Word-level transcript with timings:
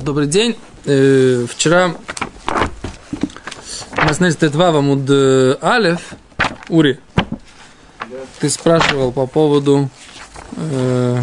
Добрый 0.00 0.26
день. 0.26 0.56
Э, 0.86 1.44
вчера 1.46 1.94
мы 2.48 4.14
смотрели 4.14 4.32
Тетва 4.32 4.70
Вамуд 4.70 5.00
э, 5.10 5.56
Алев, 5.60 6.14
Ури. 6.70 6.98
Ты 8.40 8.48
спрашивал 8.48 9.12
по 9.12 9.26
поводу, 9.26 9.90
э, 10.56 11.22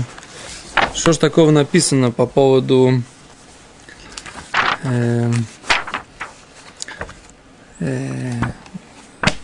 что 0.93 1.13
ж 1.13 1.17
такого 1.17 1.49
написано 1.49 2.11
по 2.11 2.27
поводу 2.27 3.01
э, 4.83 5.31
э, 7.79 8.33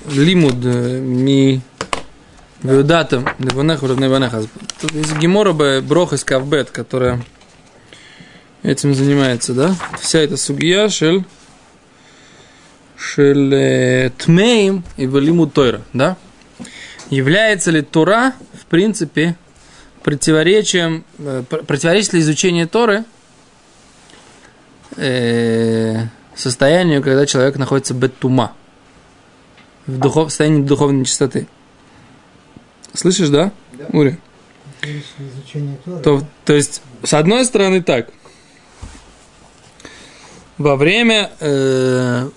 лимуд 0.08 0.64
э, 0.66 1.00
ми 1.00 1.62
Неванеха, 2.62 3.88
Неванеха. 3.88 4.44
Тут 4.80 4.92
есть 4.92 5.18
Гемора 5.18 5.82
Брох 5.82 6.14
из 6.14 6.24
Кавбет, 6.24 6.70
которая 6.70 7.26
этим 8.66 8.94
занимается, 8.96 9.54
да? 9.54 9.76
Вся 10.00 10.20
эта 10.20 10.38
сугия 10.38 10.90
шель 10.90 11.24
шель 12.98 13.54
э, 13.54 14.12
тмеем 14.18 14.84
и 14.98 15.08
валиму 15.08 15.48
тойра, 15.48 15.82
да? 15.94 16.18
Является 17.10 17.70
ли 17.72 17.82
Тура, 17.82 18.34
в 18.54 18.66
принципе, 18.66 19.36
противоречием, 20.02 21.06
э, 21.20 21.44
противоречит 21.44 22.14
ли 22.14 22.22
изучение 22.22 22.66
Торы 22.66 23.04
э, 24.98 26.06
состоянию, 26.36 27.04
когда 27.04 27.26
человек 27.26 27.58
находится 27.58 27.94
беттума, 27.94 28.54
в 29.86 30.00
духов, 30.00 30.30
состоянии 30.30 30.64
духовной 30.64 31.02
нечистоты? 31.02 31.48
Слышишь, 32.94 33.30
да, 33.30 33.52
да. 33.74 33.86
Ури? 33.92 34.18
То, 36.04 36.24
то 36.46 36.54
есть, 36.54 36.82
с 37.04 37.14
одной 37.14 37.46
стороны 37.46 37.84
так– 37.84 38.10
во 40.58 40.76
время 40.76 41.32
э, 41.40 42.30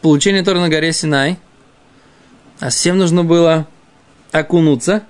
получения 0.00 0.42
Тора 0.42 0.60
на 0.60 0.68
горе 0.68 0.92
Синай, 0.92 1.38
а 2.58 2.70
всем 2.70 2.98
нужно 2.98 3.24
было 3.24 3.66
окунуться 4.32 5.02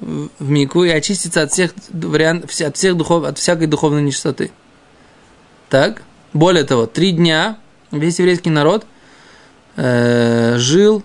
в, 0.00 0.28
Мику 0.38 0.84
и 0.84 0.90
очиститься 0.90 1.42
от 1.42 1.52
всех, 1.52 1.72
вариант, 1.90 2.44
от, 2.44 2.76
всех 2.76 2.96
духов, 2.96 3.24
от 3.24 3.38
всякой 3.38 3.66
духовной 3.66 4.02
нечистоты. 4.02 4.50
Так, 5.68 6.02
более 6.32 6.64
того, 6.64 6.86
три 6.86 7.12
дня 7.12 7.58
весь 7.90 8.18
еврейский 8.18 8.50
народ 8.50 8.86
э, 9.76 10.56
жил 10.58 11.02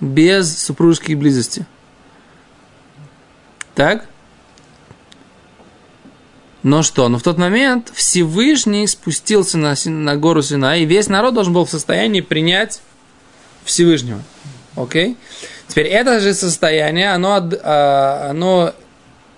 без 0.00 0.58
супружеской 0.58 1.14
близости. 1.14 1.66
Так? 3.74 4.06
Но 6.62 6.82
что? 6.82 7.08
Но 7.08 7.18
в 7.18 7.22
тот 7.22 7.38
момент 7.38 7.92
Всевышний 7.94 8.86
спустился 8.86 9.58
на, 9.58 9.74
на 9.84 10.16
гору 10.16 10.42
Сина, 10.42 10.78
и 10.78 10.84
весь 10.84 11.08
народ 11.08 11.34
должен 11.34 11.52
был 11.52 11.64
в 11.64 11.70
состоянии 11.70 12.20
принять 12.20 12.80
Всевышнего. 13.64 14.22
Окей? 14.74 15.12
Okay? 15.12 15.16
Теперь 15.68 15.86
это 15.86 16.20
же 16.20 16.34
состояние, 16.34 17.12
оно, 17.12 17.50
а, 17.62 18.28
оно 18.30 18.72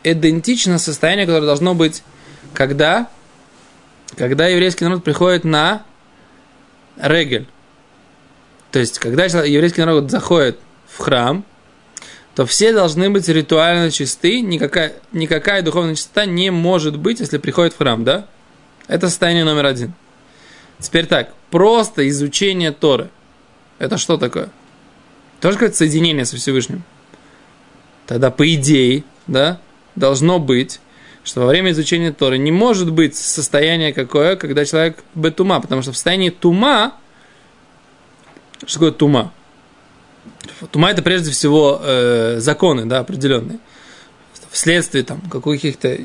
идентично 0.04 0.78
состоянию, 0.78 1.26
которое 1.26 1.46
должно 1.46 1.74
быть, 1.74 2.02
когда, 2.54 3.08
когда 4.16 4.46
еврейский 4.46 4.84
народ 4.84 5.04
приходит 5.04 5.44
на 5.44 5.82
регель. 6.96 7.46
То 8.70 8.78
есть, 8.78 8.98
когда 8.98 9.24
еврейский 9.24 9.80
народ 9.80 10.10
заходит 10.10 10.58
в 10.86 10.98
храм, 10.98 11.44
то 12.38 12.46
все 12.46 12.72
должны 12.72 13.10
быть 13.10 13.26
ритуально 13.26 13.90
чисты, 13.90 14.42
никакая, 14.42 14.92
никакая 15.10 15.60
духовная 15.60 15.96
чистота 15.96 16.24
не 16.24 16.52
может 16.52 16.96
быть, 16.96 17.18
если 17.18 17.36
приходит 17.36 17.72
в 17.74 17.78
храм, 17.78 18.04
да? 18.04 18.28
Это 18.86 19.08
состояние 19.08 19.44
номер 19.44 19.66
один. 19.66 19.92
Теперь 20.78 21.06
так, 21.06 21.34
просто 21.50 22.08
изучение 22.08 22.70
Торы. 22.70 23.10
Это 23.80 23.98
что 23.98 24.18
такое? 24.18 24.50
Тоже 25.40 25.54
какое-то 25.54 25.78
соединение 25.78 26.24
со 26.24 26.36
Всевышним. 26.36 26.84
Тогда, 28.06 28.30
по 28.30 28.48
идее, 28.54 29.02
да, 29.26 29.60
должно 29.96 30.38
быть, 30.38 30.78
что 31.24 31.40
во 31.40 31.46
время 31.48 31.72
изучения 31.72 32.12
Торы 32.12 32.38
не 32.38 32.52
может 32.52 32.92
быть 32.92 33.16
состояние 33.16 33.92
какое, 33.92 34.36
когда 34.36 34.64
человек 34.64 35.02
бетума, 35.16 35.60
потому 35.60 35.82
что 35.82 35.90
в 35.90 35.96
состоянии 35.96 36.30
тума, 36.30 36.94
что 38.64 38.74
такое 38.74 38.92
тума? 38.92 39.32
Тума 40.70 40.90
это 40.90 41.02
прежде 41.02 41.30
всего 41.30 41.80
э, 41.82 42.36
законы, 42.40 42.86
да, 42.86 43.00
определенные. 43.00 43.58
Вследствие 44.50 45.04
там 45.04 45.20
каких-то 45.20 45.98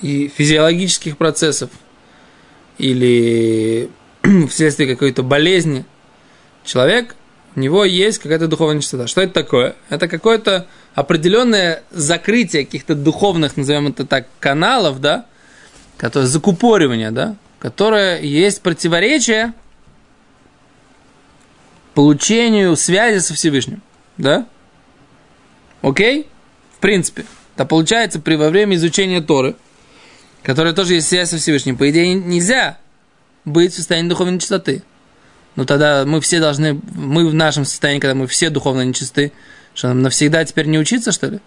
и 0.00 0.28
физиологических 0.28 1.16
процессов 1.16 1.70
или 2.78 3.90
вследствие 4.48 4.88
какой-то 4.88 5.22
болезни 5.22 5.84
человек, 6.64 7.16
у 7.56 7.60
него 7.60 7.84
есть 7.84 8.18
какая-то 8.18 8.46
духовная 8.46 8.80
чистота. 8.80 9.06
Что 9.06 9.22
это 9.22 9.32
такое? 9.32 9.74
Это 9.88 10.06
какое-то 10.06 10.66
определенное 10.94 11.82
закрытие 11.90 12.64
каких-то 12.64 12.94
духовных, 12.94 13.56
назовем 13.56 13.88
это 13.88 14.06
так, 14.06 14.28
каналов, 14.38 15.00
да, 15.00 15.26
которое 15.96 16.26
закупоривание, 16.26 17.10
да, 17.10 17.36
которое 17.58 18.20
есть 18.20 18.62
противоречие 18.62 19.54
получению 21.98 22.76
связи 22.76 23.18
со 23.18 23.34
Всевышним. 23.34 23.82
Да? 24.18 24.46
Окей? 25.82 26.28
В 26.76 26.78
принципе. 26.78 27.24
Это 27.56 27.64
получается 27.64 28.20
при 28.20 28.36
во 28.36 28.50
время 28.50 28.76
изучения 28.76 29.20
Торы, 29.20 29.56
которое 30.44 30.72
тоже 30.72 30.94
есть 30.94 31.08
связь 31.08 31.30
со 31.30 31.38
Всевышним. 31.38 31.76
По 31.76 31.90
идее, 31.90 32.14
нельзя 32.14 32.78
быть 33.44 33.72
в 33.72 33.76
состоянии 33.76 34.08
духовной 34.08 34.38
чистоты. 34.38 34.84
Но 35.56 35.64
тогда 35.64 36.04
мы 36.06 36.20
все 36.20 36.38
должны, 36.38 36.80
мы 36.94 37.28
в 37.28 37.34
нашем 37.34 37.64
состоянии, 37.64 37.98
когда 37.98 38.14
мы 38.14 38.28
все 38.28 38.48
духовно 38.48 38.82
нечисты, 38.82 39.32
что 39.74 39.88
нам 39.88 40.02
навсегда 40.02 40.44
теперь 40.44 40.66
не 40.66 40.78
учиться, 40.78 41.10
что 41.10 41.26
ли? 41.26 41.40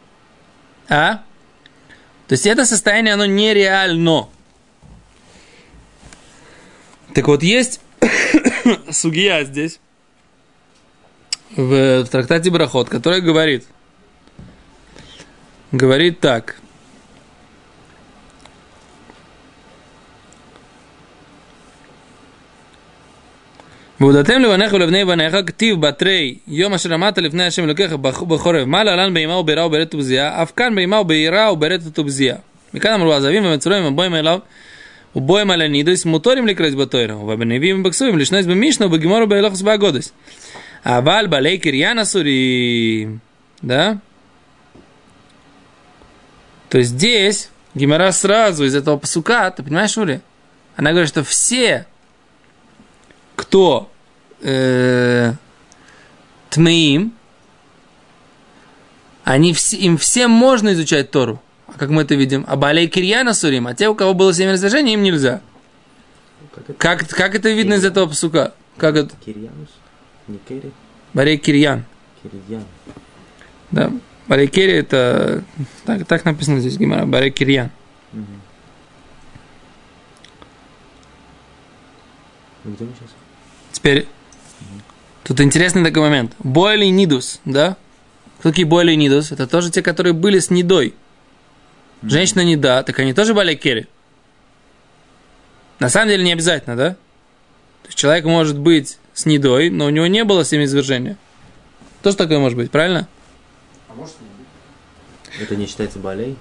А? 0.89 1.23
То 2.27 2.33
есть 2.33 2.45
это 2.45 2.65
состояние, 2.65 3.13
оно 3.13 3.25
нереально. 3.25 4.27
Так 7.13 7.29
вот, 7.29 7.41
есть 7.41 7.79
сугия 8.91 9.45
здесь, 9.45 9.79
в, 11.56 12.02
в 12.04 12.08
трактате 12.08 12.50
Брахот, 12.50 12.88
который 12.88 13.20
говорит, 13.20 13.66
говорит 15.72 16.20
так. 16.20 16.56
ועודתם 24.00 24.40
לבניך 24.40 24.72
ולבני 24.72 25.04
בניך 25.04 25.36
כתיב 25.46 25.80
בתרי 25.80 26.38
יום 26.48 26.74
אשר 26.74 26.94
עמדת 26.94 27.18
לפני 27.18 27.44
השם 27.46 27.64
אלוקיך 27.64 27.92
בחורף 27.92 28.66
מה 28.66 28.84
להלן 28.84 29.14
בהמה 29.14 29.36
ובירה 29.36 29.66
וברת 29.66 29.94
ובזייה 29.94 30.42
אף 30.42 30.52
כאן 30.56 30.74
בהמה 30.74 31.00
ובירה 31.00 31.52
וברת 31.52 31.98
ובזייה 31.98 32.36
מכאן 32.74 32.92
אמרו 32.92 33.12
עזבים 33.12 33.44
ומצורים 33.44 33.84
ובואים 33.84 34.14
אליו 34.14 34.38
ובואים 35.16 35.50
על 35.50 35.62
הנידוס 35.62 36.04
מוטורים 36.04 36.46
לקראת 36.46 36.74
בתוירה 36.74 37.16
ובנביאים 37.16 37.80
ובכסובים 37.80 38.18
לשנס 38.18 38.46
במישנה 38.46 38.86
ובגמור 38.86 39.22
ובהלכס 39.22 39.62
באגודס 39.62 40.12
Аваль 40.83 41.27
балей 41.27 41.57
кирьяна 41.57 42.05
сури. 42.05 43.19
Да? 43.61 43.99
То 46.69 46.77
есть 46.77 46.91
здесь 46.91 47.49
Гимара 47.73 48.11
сразу 48.11 48.65
из 48.65 48.75
этого 48.75 48.97
посука, 48.97 49.51
ты 49.51 49.63
понимаешь, 49.63 49.97
Ули? 49.97 50.21
Она 50.75 50.91
говорит, 50.91 51.09
что 51.09 51.23
все, 51.23 51.85
кто 53.35 53.91
э, 54.41 55.33
тмеим, 56.49 57.13
они 59.23 59.53
все, 59.53 59.77
им 59.77 59.97
всем 59.97 60.31
можно 60.31 60.73
изучать 60.73 61.11
Тору. 61.11 61.41
А 61.67 61.77
как 61.77 61.89
мы 61.89 62.01
это 62.01 62.15
видим? 62.15 62.45
А 62.47 62.55
балей 62.55 62.87
кирьяна 62.87 63.33
сурим, 63.33 63.67
а 63.67 63.73
те, 63.73 63.87
у 63.87 63.95
кого 63.95 64.13
было 64.13 64.33
семя 64.33 64.53
разрешений, 64.53 64.93
им 64.93 65.03
нельзя. 65.03 65.41
Как 66.53 66.63
это, 66.63 66.73
как, 66.73 67.07
как 67.07 67.35
это 67.35 67.49
видно 67.49 67.75
из 67.75 67.85
этого 67.85 68.07
посука? 68.07 68.53
Как 68.77 68.95
это? 68.95 69.15
Кирьянус? 69.25 69.69
Не 70.31 70.37
Керри? 70.37 70.71
Барей 71.13 71.37
Кирьян. 71.37 71.83
Кирьян. 72.23 72.63
Да. 73.71 73.91
Барей 74.27 74.47
Керри 74.47 74.73
это... 74.73 75.43
Так, 75.85 76.05
так 76.05 76.25
написано 76.25 76.59
здесь 76.61 76.77
Гимара. 76.77 77.05
Барей 77.05 77.31
Кирьян. 77.31 77.69
Угу. 78.13 78.25
Где 82.65 82.85
мы 82.85 82.91
сейчас? 82.97 83.09
Теперь... 83.73 83.99
Угу. 84.61 84.81
Тут 85.25 85.41
интересный 85.41 85.83
такой 85.83 86.03
момент. 86.03 86.33
Бойли 86.39 86.85
Нидус, 86.85 87.41
да? 87.43 87.75
Кто 88.39 88.49
такие 88.49 88.65
Бойли 88.65 88.95
Нидус? 88.95 89.31
Это 89.31 89.47
тоже 89.47 89.69
те, 89.69 89.81
которые 89.81 90.13
были 90.13 90.39
с 90.39 90.49
Нидой. 90.49 90.95
Женщина 92.03 92.41
не 92.41 92.55
да, 92.55 92.83
так 92.83 92.97
они 92.99 93.13
тоже 93.13 93.33
были 93.33 93.53
керри. 93.53 93.87
На 95.79 95.89
самом 95.89 96.09
деле 96.09 96.23
не 96.23 96.31
обязательно, 96.31 96.75
да? 96.75 96.89
То 96.91 97.87
есть 97.87 97.97
человек 97.97 98.25
может 98.25 98.57
быть 98.57 98.97
с 99.21 99.25
недой, 99.25 99.69
но 99.69 99.85
у 99.85 99.89
него 99.89 100.07
не 100.07 100.23
было 100.23 100.43
семяизвержения. 100.43 101.17
Тоже 102.01 102.17
такое 102.17 102.39
может 102.39 102.57
быть, 102.57 102.71
правильно? 102.71 103.07
А 103.89 103.93
может 103.93 104.15
не 104.19 104.27
быть. 104.27 105.41
Это 105.41 105.55
не 105.55 105.67
считается 105.67 105.99
болей? 105.99 106.35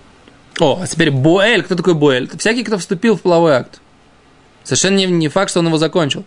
О, 0.58 0.78
а 0.82 0.86
теперь 0.86 1.10
Боэль. 1.10 1.62
Кто 1.62 1.74
такой 1.74 1.94
Боэль? 1.94 2.24
Это 2.24 2.38
всякий, 2.38 2.64
кто 2.64 2.78
вступил 2.78 3.16
в 3.16 3.22
половой 3.22 3.52
акт. 3.52 3.80
Совершенно 4.64 4.96
не, 4.96 5.06
не 5.06 5.28
факт, 5.28 5.50
что 5.50 5.60
он 5.60 5.66
его 5.66 5.78
закончил. 5.78 6.24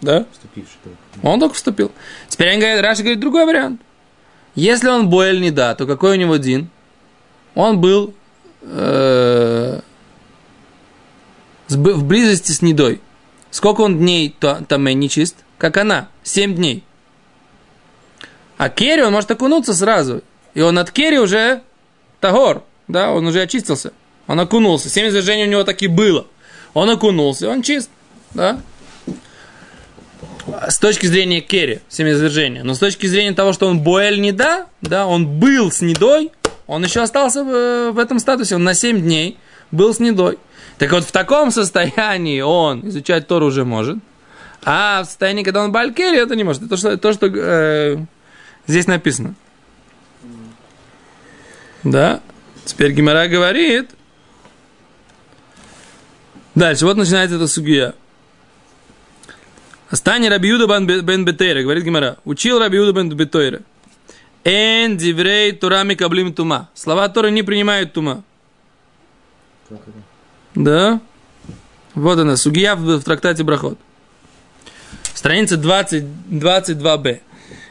Да? 0.00 0.26
Вступивший 0.32 0.76
только. 0.84 1.26
Он 1.26 1.40
только 1.40 1.54
вступил. 1.54 1.92
Теперь 2.28 2.50
они 2.50 2.60
говорят, 2.60 2.82
Раши 2.82 3.02
говорит 3.02 3.20
другой 3.20 3.46
вариант. 3.46 3.80
Если 4.54 4.88
он 4.88 5.08
боэль 5.08 5.40
не 5.40 5.50
да, 5.50 5.74
то 5.74 5.86
какой 5.86 6.12
у 6.12 6.20
него 6.20 6.36
дин? 6.36 6.70
Он 7.54 7.80
был 7.80 8.14
э, 8.62 9.80
в 11.68 12.04
близости 12.04 12.52
с 12.52 12.62
недой. 12.62 13.00
Сколько 13.50 13.82
он 13.82 13.98
дней 13.98 14.34
там 14.40 14.84
не 14.84 15.08
чист? 15.08 15.36
Как 15.58 15.76
она. 15.76 16.08
Семь 16.22 16.54
дней. 16.54 16.84
А 18.58 18.68
керри 18.68 19.02
он 19.02 19.12
может 19.12 19.30
окунуться 19.30 19.74
сразу. 19.74 20.22
И 20.54 20.60
он 20.60 20.78
от 20.78 20.90
керри 20.90 21.18
уже 21.18 21.62
тагор. 22.20 22.64
Да, 22.88 23.12
он 23.12 23.26
уже 23.26 23.42
очистился. 23.42 23.92
Он 24.26 24.40
окунулся. 24.40 24.88
Семь 24.88 25.08
извержений 25.08 25.44
у 25.44 25.50
него 25.50 25.64
таки 25.64 25.86
было. 25.86 26.26
Он 26.74 26.90
окунулся, 26.90 27.48
он 27.48 27.62
чист. 27.62 27.90
Да? 28.34 28.60
с 30.68 30.78
точки 30.78 31.06
зрения 31.06 31.40
Керри, 31.40 31.80
семяизвержения, 31.88 32.62
но 32.62 32.74
с 32.74 32.78
точки 32.78 33.06
зрения 33.06 33.32
того, 33.32 33.52
что 33.52 33.66
он 33.66 33.80
Боэль 33.80 34.20
не 34.20 34.32
да, 34.32 34.66
да, 34.80 35.06
он 35.06 35.26
был 35.26 35.70
с 35.70 35.80
недой, 35.80 36.30
он 36.66 36.84
еще 36.84 37.00
остался 37.00 37.44
в, 37.44 37.98
этом 37.98 38.18
статусе, 38.18 38.54
он 38.56 38.64
на 38.64 38.74
7 38.74 39.00
дней 39.00 39.38
был 39.70 39.92
с 39.92 39.98
недой. 39.98 40.38
Так 40.78 40.92
вот, 40.92 41.04
в 41.04 41.12
таком 41.12 41.50
состоянии 41.50 42.40
он 42.40 42.88
изучать 42.88 43.26
Тору 43.26 43.46
уже 43.46 43.64
может, 43.64 43.98
а 44.64 45.02
в 45.02 45.06
состоянии, 45.06 45.42
когда 45.42 45.62
он 45.62 45.72
Балькери, 45.72 46.18
это 46.18 46.34
не 46.36 46.44
может. 46.44 46.62
Это 46.62 46.70
то, 46.70 46.76
что, 46.76 46.96
то, 46.96 47.12
что 47.12 47.26
э, 47.26 47.98
здесь 48.66 48.86
написано. 48.86 49.34
Да. 51.84 52.20
Теперь 52.64 52.92
Гимара 52.92 53.28
говорит. 53.28 53.90
Дальше, 56.54 56.84
вот 56.84 56.96
начинается 56.96 57.36
эта 57.36 57.46
сугия. 57.46 57.94
Стани 59.92 60.28
Рабиуда 60.28 60.66
бен 61.02 61.24
Бетейра, 61.24 61.62
говорит 61.62 61.84
Гимара. 61.84 62.16
Учил 62.24 62.58
Рабиуда 62.58 62.92
бен 62.92 63.08
Бетейра. 63.08 63.60
Эн 64.42 64.96
диврей 64.96 65.52
турами 65.52 65.94
каблим 65.94 66.32
тума. 66.32 66.70
Слова 66.74 67.08
Торы 67.08 67.30
не 67.30 67.42
принимают 67.42 67.92
тума. 67.92 68.24
Да? 70.54 71.00
Вот 71.94 72.18
она, 72.18 72.36
сугия 72.36 72.74
в, 72.74 72.98
в 72.98 73.02
трактате 73.04 73.42
Брахот. 73.42 73.78
Страница 75.26 75.56
20, 75.56 76.04
22b. 76.30 77.20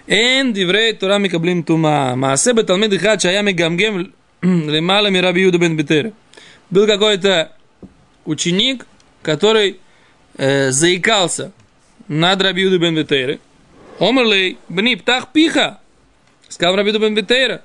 Эн 0.08 0.52
диврей 0.52 0.92
турами 0.92 1.30
каблим 1.30 1.64
тума. 1.64 2.14
Маасе 2.18 2.52
беталмид 2.52 2.92
ихад 2.92 3.22
шая 3.22 3.42
мегамгем 3.44 4.14
лемала 4.42 5.08
ми 5.08 5.22
Раби 5.22 5.44
Юда 5.44 5.58
бен 5.58 5.78
Бетейра. 5.78 6.12
Был 6.70 6.86
какой-то 6.86 7.54
ученик, 8.26 8.86
который 9.22 9.80
э, 10.38 10.72
заикался 10.72 11.54
над 12.10 12.42
Рабиуду 12.42 12.78
бен 12.78 12.94
Бетейры. 12.94 13.40
Омрлей, 14.00 14.58
бни, 14.68 14.96
птах 14.96 15.32
пиха. 15.32 15.80
Сказал 16.50 16.76
Рабиуду 16.76 17.00
бен 17.00 17.16
Бетейра. 17.16 17.62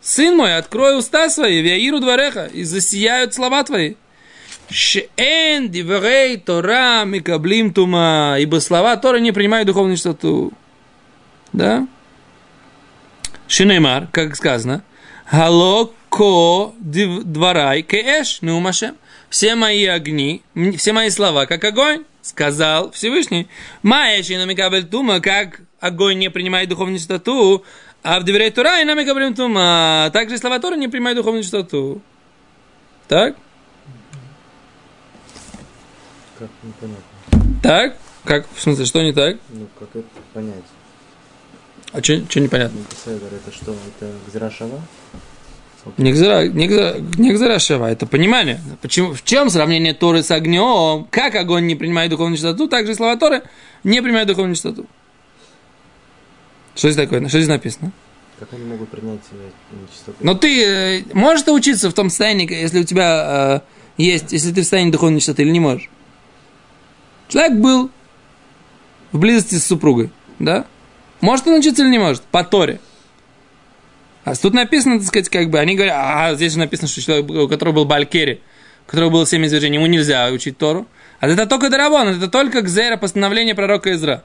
Сын 0.00 0.36
мой, 0.36 0.56
открой 0.56 0.98
уста 0.98 1.28
свои, 1.28 1.62
вяиру 1.62 2.00
двореха, 2.00 2.46
и 2.46 2.64
засияют 2.64 3.34
слова 3.34 3.62
твои. 3.62 3.94
Шеэн 4.72 5.68
диврей 5.68 6.38
Тора 6.38 7.04
микаблим 7.04 7.72
тума, 7.72 8.36
ибо 8.38 8.60
слова 8.60 8.96
Торы 8.96 9.20
не 9.20 9.32
принимают 9.32 9.66
духовную 9.66 9.96
чистоту. 9.96 10.52
Да? 11.52 11.86
Шинеймар, 13.46 14.08
как 14.10 14.34
сказано, 14.34 14.82
Хало 15.26 15.90
ко 16.08 16.74
дворай 16.80 17.82
кеэш 17.82 18.42
неумашем. 18.42 18.96
Все 19.30 19.54
мои 19.54 19.86
огни, 19.86 20.42
все 20.76 20.92
мои 20.92 21.10
слова, 21.10 21.46
как 21.46 21.64
огонь 21.64 22.04
сказал 22.22 22.90
Всевышний, 22.92 23.48
Маэши 23.82 24.36
на 24.36 24.44
Микабель 24.44 24.84
Тума, 24.84 25.20
как 25.20 25.60
огонь 25.80 26.18
не 26.18 26.30
принимает 26.30 26.68
духовную 26.68 26.98
чистоту, 26.98 27.64
а 28.02 28.20
в 28.20 28.24
Деверей 28.24 28.50
Тура 28.50 28.80
и 28.80 28.84
на 28.84 28.94
Микабель 28.94 29.34
Тума, 29.34 30.10
также 30.12 30.38
слова 30.38 30.58
Тора 30.58 30.76
не 30.76 30.88
принимают 30.88 31.16
духовную 31.16 31.42
чистоту. 31.42 32.00
Так? 33.08 33.36
Как 36.42 36.50
непонятно. 36.64 37.60
Так? 37.62 37.96
Как? 38.24 38.46
В 38.52 38.60
смысле, 38.60 38.84
что 38.84 39.00
не 39.00 39.12
так? 39.12 39.36
Ну, 39.50 39.68
как 39.78 39.90
это 39.94 40.08
понять? 40.34 40.64
А 41.92 42.02
что 42.02 42.40
непонятно? 42.40 42.80
Ну, 42.80 42.96
Седер, 43.04 43.28
это 43.32 43.54
что? 43.54 43.72
Это 43.72 44.12
Гзрашава? 44.26 44.80
Не 45.98 47.58
шева, 47.60 47.86
это 47.86 48.06
понимание. 48.06 48.60
Почему, 48.80 49.14
в 49.14 49.22
чем 49.22 49.50
сравнение 49.50 49.94
Торы 49.94 50.24
с 50.24 50.32
огнем? 50.32 51.06
Как 51.12 51.36
огонь 51.36 51.66
не 51.66 51.76
принимает 51.76 52.10
духовную 52.10 52.36
чистоту, 52.36 52.66
так 52.66 52.86
же 52.86 52.96
слова 52.96 53.16
Торы 53.16 53.42
не 53.84 54.02
принимают 54.02 54.26
духовную 54.26 54.56
чистоту. 54.56 54.86
Что 56.74 56.90
здесь 56.90 57.04
такое? 57.04 57.20
Что 57.28 57.38
здесь 57.38 57.48
написано? 57.48 57.92
Как 58.40 58.52
они 58.52 58.64
могут 58.64 58.88
принять 58.88 59.20
э, 59.30 59.76
нечистоту? 59.80 60.16
Но 60.20 60.34
ты 60.34 60.64
э, 60.64 61.02
можешь 61.12 61.44
ты 61.44 61.52
учиться 61.52 61.88
в 61.88 61.94
том 61.94 62.08
состоянии, 62.08 62.52
если 62.52 62.80
у 62.80 62.84
тебя 62.84 63.60
э, 63.96 64.02
есть, 64.02 64.32
если 64.32 64.48
ты 64.48 64.62
в 64.62 64.64
состоянии 64.64 64.90
духовной 64.90 65.20
чистоты 65.20 65.42
или 65.42 65.50
не 65.50 65.60
можешь? 65.60 65.88
Человек 67.32 67.54
был 67.54 67.90
в 69.10 69.18
близости 69.18 69.54
с 69.54 69.66
супругой, 69.66 70.10
да? 70.38 70.66
Может 71.22 71.46
он 71.46 71.54
учиться 71.54 71.82
или 71.82 71.88
не 71.88 71.98
может? 71.98 72.20
По 72.24 72.44
Торе. 72.44 72.78
А 74.24 74.34
тут 74.34 74.52
написано, 74.52 74.98
так 74.98 75.08
сказать, 75.08 75.30
как 75.30 75.48
бы, 75.48 75.58
они 75.58 75.74
говорят, 75.74 75.96
а 75.98 76.34
здесь 76.34 76.52
же 76.52 76.58
написано, 76.58 76.88
что 76.88 77.00
человек, 77.00 77.30
у 77.30 77.48
которого 77.48 77.76
был 77.76 77.84
Балькери, 77.86 78.42
у 78.86 78.90
которого 78.90 79.08
было 79.08 79.26
семь 79.26 79.46
извержений, 79.46 79.76
ему 79.78 79.86
нельзя 79.86 80.28
учить 80.30 80.58
Тору. 80.58 80.86
А 81.20 81.26
это 81.26 81.46
только 81.46 81.70
Дарабон, 81.70 82.08
это 82.08 82.28
только 82.28 82.60
Гзера, 82.60 82.98
постановление 82.98 83.54
пророка 83.54 83.94
Изра. 83.94 84.24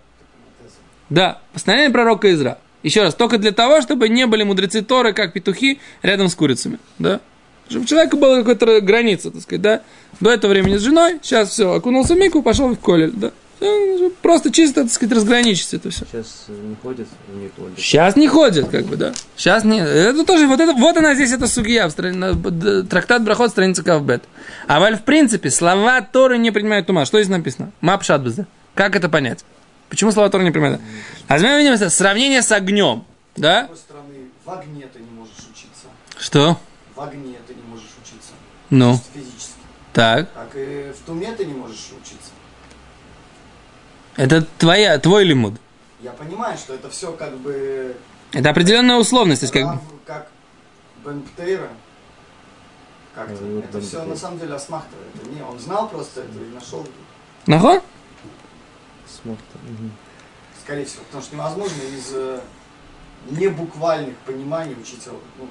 Да, 1.10 1.40
постановление 1.54 1.94
пророка 1.94 2.30
Изра. 2.34 2.58
Еще 2.84 3.04
раз, 3.04 3.16
только 3.16 3.38
для 3.38 3.54
того, 3.54 3.80
чтобы 3.80 4.10
не 4.10 4.28
были 4.28 4.44
мудрецы 4.44 4.82
Торы, 4.82 5.14
как 5.14 5.32
петухи, 5.32 5.80
рядом 6.02 6.28
с 6.28 6.36
курицами. 6.36 6.78
Да? 7.00 7.22
Чтобы 7.70 7.84
у 7.84 7.88
человека 7.88 8.18
была 8.18 8.38
какая-то 8.44 8.82
граница, 8.82 9.32
так 9.32 9.42
сказать, 9.42 9.62
да? 9.62 9.82
До 10.20 10.32
этого 10.32 10.52
времени 10.52 10.78
с 10.78 10.82
женой, 10.82 11.20
сейчас 11.22 11.50
все, 11.50 11.74
окунулся 11.74 12.14
в 12.16 12.18
мику, 12.18 12.42
пошел 12.42 12.70
в 12.70 12.80
колель, 12.80 13.12
да? 13.12 13.32
Всё, 13.60 14.12
Просто 14.22 14.52
чисто, 14.52 14.84
так 14.84 14.92
сказать, 14.92 15.16
разграничить 15.16 15.74
это 15.74 15.90
все. 15.90 16.06
Сейчас 16.06 16.46
не 16.48 16.76
ходят 16.76 17.08
в 17.28 17.36
них 17.38 17.52
Ольга. 17.58 17.74
Сейчас 17.78 18.16
не 18.16 18.28
ходят, 18.28 18.70
как 18.70 18.86
бы, 18.86 18.96
да. 18.98 19.14
Сейчас 19.36 19.64
не. 19.64 19.80
Это 19.80 20.24
тоже, 20.26 20.46
вот, 20.48 20.60
это, 20.60 20.74
вот 20.74 20.96
она 20.96 21.16
здесь, 21.16 21.32
на- 22.14 22.34
д- 22.34 22.84
трактат 22.84 23.24
Брахот, 23.24 23.50
страница 23.50 23.84
Кавбет. 23.84 24.24
А 24.68 24.80
валь, 24.80 24.96
в 24.98 25.04
принципе, 25.04 25.50
слова 25.50 26.02
Торы 26.02 26.38
не 26.38 26.52
принимают 26.52 26.90
ума. 26.90 27.06
Что 27.06 27.20
здесь 27.22 27.32
написано? 27.36 27.72
Мапшат. 27.82 28.22
Как 28.76 28.96
это 28.96 29.10
понять? 29.10 29.44
Почему 29.90 30.12
слова 30.12 30.30
Торы 30.30 30.44
не 30.44 30.52
принимают? 30.52 30.80
А 31.28 31.40
мы 31.40 31.58
видим 31.60 31.74
это 31.74 31.90
сравнение 31.90 32.42
с 32.44 32.52
огнем, 32.52 33.06
С 33.36 33.42
да? 33.42 33.62
другой 33.62 33.78
стороны, 33.78 34.14
в 34.46 34.50
огне 34.52 34.86
ты 34.94 35.00
не 35.00 35.18
можешь 35.18 35.34
учиться. 35.52 35.88
Что? 36.20 36.58
В 36.96 37.02
огне 37.02 37.38
ты 37.48 37.56
не 37.56 37.62
можешь 37.70 37.88
учиться. 38.04 38.32
Ну, 38.70 39.00
Физически. 39.14 39.54
так. 39.94 40.30
Так 40.32 40.56
и 40.56 40.92
в 40.92 41.06
туме 41.06 41.32
ты 41.34 41.46
не 41.46 41.54
можешь 41.54 41.90
учиться. 42.02 42.32
Это 44.16 44.46
твоя, 44.58 44.98
твой 45.00 45.24
лимуд. 45.24 45.54
Я 46.02 46.12
понимаю, 46.12 46.58
что 46.58 46.74
это 46.74 46.90
все 46.90 47.12
как 47.12 47.38
бы... 47.38 47.96
Это 48.34 48.50
определенная 48.50 48.98
условность. 48.98 49.42
То 49.42 49.46
есть, 49.46 49.54
как... 49.54 49.64
Рав, 49.64 49.82
как 50.06 50.28
Бен 51.06 51.22
Птейра. 51.22 51.70
Как-то. 53.16 53.42
Ну, 53.42 53.60
это 53.60 53.74
Бен 53.78 53.82
все 53.82 53.98
Птейра. 53.98 54.06
на 54.10 54.16
самом 54.16 54.40
деле 54.40 54.54
Асмахта. 54.56 54.96
Это 55.16 55.30
не, 55.30 55.42
он 55.42 55.58
знал 55.60 55.88
просто 55.88 56.22
это 56.22 56.40
и 56.40 56.54
нашел? 56.54 56.86
Смотр. 59.08 59.42
Мгм. 59.64 59.92
скорее 60.64 60.86
всего. 60.86 61.04
Потому 61.06 61.24
что 61.24 61.36
невозможно 61.36 61.82
из 61.84 62.12
э, 62.14 62.42
небуквальных 63.30 64.16
пониманий 64.18 64.76
учиться. 64.80 65.12
Ну, 65.38 65.48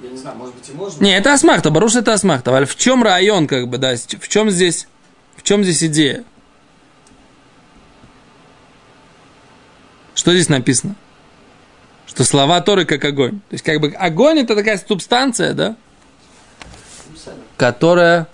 я 0.00 0.10
не 0.10 0.16
знаю, 0.16 0.36
может 0.36 0.54
быть 0.54 0.68
и 0.68 0.72
можно. 0.72 1.02
Не, 1.02 1.16
это 1.16 1.32
асмахта, 1.32 1.70
Баруш 1.70 1.94
это 1.96 2.12
асмахта. 2.12 2.50
Валь, 2.50 2.66
в 2.66 2.76
чем 2.76 3.02
район, 3.02 3.46
как 3.46 3.68
бы, 3.68 3.78
да? 3.78 3.94
В 3.96 4.28
чем 4.28 4.50
здесь, 4.50 4.88
в 5.36 5.42
чем 5.42 5.62
здесь 5.62 5.84
идея? 5.84 6.24
Что 10.14 10.32
здесь 10.32 10.48
написано? 10.48 10.96
Что 12.06 12.24
слова 12.24 12.60
Торы 12.60 12.84
как 12.84 13.04
огонь. 13.04 13.40
То 13.48 13.54
есть, 13.54 13.64
как 13.64 13.80
бы, 13.80 13.88
огонь 13.90 14.40
это 14.40 14.54
такая 14.54 14.78
субстанция, 14.78 15.54
да? 15.54 15.76
Которая, 17.56 18.26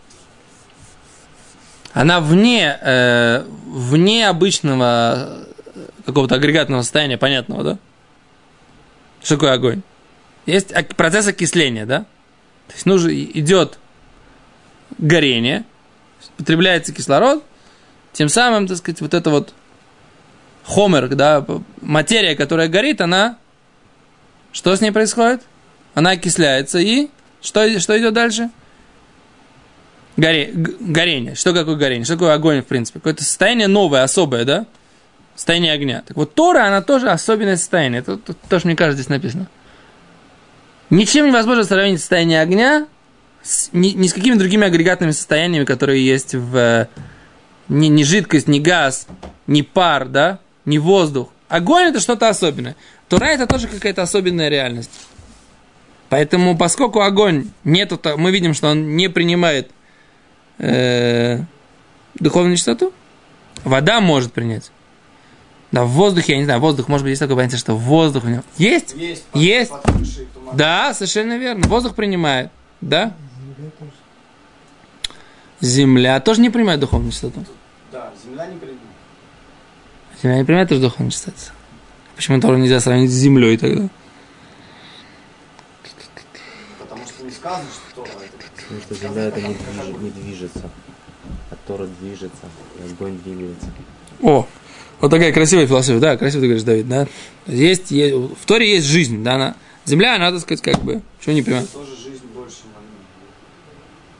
она 1.92 2.20
вне, 2.20 2.78
э, 2.80 3.44
вне 3.66 4.28
обычного 4.28 5.46
э, 5.74 5.86
какого-то 6.06 6.34
агрегатного 6.36 6.82
состояния, 6.82 7.18
понятного, 7.18 7.62
да? 7.62 7.78
Что 9.22 9.36
такое 9.36 9.52
огонь? 9.52 9.82
Есть 10.46 10.72
процесс 10.96 11.26
окисления, 11.26 11.86
да? 11.86 12.00
То 12.68 12.74
есть 12.74 12.86
нужно, 12.86 13.10
идет 13.10 13.78
горение, 14.98 15.64
потребляется 16.36 16.92
кислород, 16.92 17.44
тем 18.12 18.28
самым, 18.28 18.66
так 18.66 18.76
сказать, 18.78 19.00
вот 19.00 19.14
это 19.14 19.30
вот 19.30 19.54
хомер, 20.64 21.08
да, 21.08 21.44
материя, 21.80 22.34
которая 22.36 22.68
горит, 22.68 23.00
она, 23.00 23.38
что 24.52 24.74
с 24.74 24.80
ней 24.80 24.90
происходит? 24.90 25.42
Она 25.94 26.10
окисляется 26.10 26.78
и 26.78 27.08
что, 27.42 27.80
что 27.80 27.98
идет 27.98 28.14
дальше? 28.14 28.50
Горе, 30.16 30.50
горение. 30.52 31.34
Что 31.34 31.52
такое 31.52 31.76
горение? 31.76 32.04
Что 32.04 32.14
такое 32.14 32.34
огонь, 32.34 32.62
в 32.62 32.66
принципе? 32.66 32.98
Какое-то 32.98 33.24
состояние 33.24 33.68
новое, 33.68 34.02
особое, 34.02 34.44
да? 34.44 34.66
Состояние 35.34 35.72
огня. 35.72 36.02
Так 36.06 36.16
вот, 36.16 36.34
Тора, 36.34 36.66
она 36.66 36.82
тоже 36.82 37.08
особенное 37.10 37.56
состояние. 37.56 38.00
Это, 38.00 38.14
это 38.14 38.34
тоже, 38.48 38.66
мне 38.66 38.76
кажется, 38.76 39.02
здесь 39.02 39.08
написано. 39.08 39.48
Ничем 40.90 41.26
невозможно 41.26 41.64
сравнить 41.64 42.00
состояние 42.00 42.40
огня 42.42 42.86
с, 43.42 43.70
ни, 43.72 43.88
ни 43.88 44.06
с 44.06 44.12
какими 44.12 44.34
другими 44.34 44.66
агрегатными 44.66 45.12
состояниями, 45.12 45.64
которые 45.64 46.04
есть 46.04 46.34
в... 46.34 46.56
э, 46.56 46.86
Ни, 47.68 47.86
ни 47.86 48.02
жидкость, 48.02 48.48
ни 48.48 48.58
газ, 48.58 49.06
ни 49.46 49.62
пар, 49.62 50.08
да? 50.08 50.40
Ни 50.64 50.78
воздух. 50.78 51.30
Огонь 51.48 51.84
это 51.84 52.00
что-то 52.00 52.28
особенное. 52.28 52.74
Тора 53.08 53.26
это 53.26 53.46
тоже 53.46 53.68
какая-то 53.68 54.02
особенная 54.02 54.48
реальность. 54.48 54.90
Поэтому, 56.08 56.56
поскольку 56.58 57.00
огонь 57.00 57.50
нету, 57.62 57.96
то 57.96 58.16
мы 58.16 58.32
видим, 58.32 58.54
что 58.54 58.68
он 58.68 58.96
не 58.96 59.08
принимает 59.08 59.70
э, 60.58 61.38
духовную 62.16 62.56
чистоту, 62.56 62.92
вода 63.64 64.00
может 64.00 64.32
принять. 64.32 64.72
Да, 65.72 65.84
в 65.84 65.90
воздухе, 65.90 66.32
я 66.32 66.38
не 66.38 66.44
знаю, 66.44 66.60
воздух, 66.60 66.88
может 66.88 67.04
быть, 67.04 67.10
есть 67.10 67.20
такое 67.20 67.36
понятие, 67.36 67.58
что 67.58 67.74
воздух 67.76 68.24
у 68.24 68.28
него 68.28 68.42
есть? 68.58 68.94
Есть. 68.94 69.24
Есть. 69.34 69.70
под 69.70 69.82
крышей 69.82 70.26
туман. 70.34 70.56
Да, 70.56 70.92
совершенно 70.94 71.38
верно. 71.38 71.68
Воздух 71.68 71.94
принимает. 71.94 72.50
Да? 72.80 73.14
Земля 73.56 73.70
тоже. 73.78 73.90
Земля 75.60 76.20
тоже 76.20 76.40
не 76.40 76.50
принимает 76.50 76.80
духовную 76.80 77.12
чистоту. 77.12 77.44
Да, 77.92 78.12
земля 78.24 78.46
не 78.46 78.56
принимает. 78.56 78.80
Земля 80.22 80.38
не 80.38 80.44
принимает 80.44 80.68
тоже 80.68 80.80
духовную 80.80 81.12
чистоту. 81.12 81.36
Почему 82.16 82.40
Тору 82.40 82.56
нельзя 82.56 82.80
сравнить 82.80 83.10
с 83.10 83.14
землей 83.14 83.56
тогда? 83.56 83.88
Потому 86.78 87.06
что 87.06 87.24
не 87.24 87.30
сказано, 87.30 87.64
что 87.72 88.02
Тора 88.02 88.10
это. 88.24 88.46
Потому 88.56 88.80
что 88.82 88.94
земля 88.94 89.22
это 89.24 89.40
не, 89.40 89.54
движ- 89.54 90.02
не 90.02 90.10
движется. 90.10 90.70
А 91.50 91.56
Тора 91.66 91.86
движется, 92.00 92.46
и 92.78 92.90
огонь 92.90 93.18
двигается. 93.18 93.66
О, 94.22 94.46
вот 95.00 95.10
такая 95.10 95.32
красивая 95.32 95.66
философия, 95.66 95.98
да, 95.98 96.16
красиво 96.16 96.40
ты 96.42 96.46
говоришь, 96.46 96.64
Давид, 96.64 96.88
да. 96.88 97.06
Есть, 97.46 97.90
есть- 97.90 98.14
в 98.14 98.44
Торе 98.46 98.74
есть 98.74 98.86
жизнь, 98.86 99.22
да, 99.22 99.34
она, 99.34 99.56
земля, 99.84 100.18
надо 100.18 100.40
сказать, 100.40 100.62
как 100.62 100.82
бы, 100.82 101.02
что 101.20 101.32
не 101.32 101.42
понимаю. 101.42 101.66
Тоже 101.66 101.96
жизнь 101.96 102.24
больше 102.34 102.58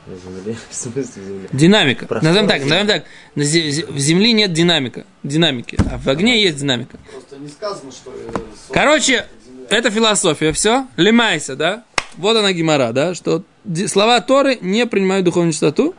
на 0.07 0.17
земле, 0.17 0.57
в 0.71 0.75
смысле 0.75 1.23
земля? 1.23 1.49
Динамика. 1.53 2.07
Простор 2.07 2.29
Назовем 2.29 2.49
так, 2.49 2.63
назовем 2.63 2.87
так. 2.87 3.05
В 3.35 3.99
земле 3.99 4.33
нет 4.33 4.53
динамика, 4.53 5.05
динамики, 5.23 5.77
а 5.91 5.99
в 5.99 6.09
огне 6.09 6.43
есть 6.43 6.59
динамика. 6.59 6.99
Просто 7.13 7.37
не 7.39 7.49
сказано, 7.49 7.93
что... 7.93 8.11
э, 8.11 8.33
солнце 8.33 8.73
Короче, 8.73 9.27
это 9.69 9.91
философия, 9.91 10.53
все. 10.53 10.87
Лимайся, 10.97 11.57
да? 11.57 11.85
Вот 12.17 12.37
она 12.37 12.53
гемора, 12.53 12.93
да? 12.93 13.15
Что 13.15 13.45
слова 13.87 14.21
Торы 14.21 14.59
не 14.61 14.85
принимают 14.87 15.25
духовную 15.25 15.53
чистоту. 15.53 15.95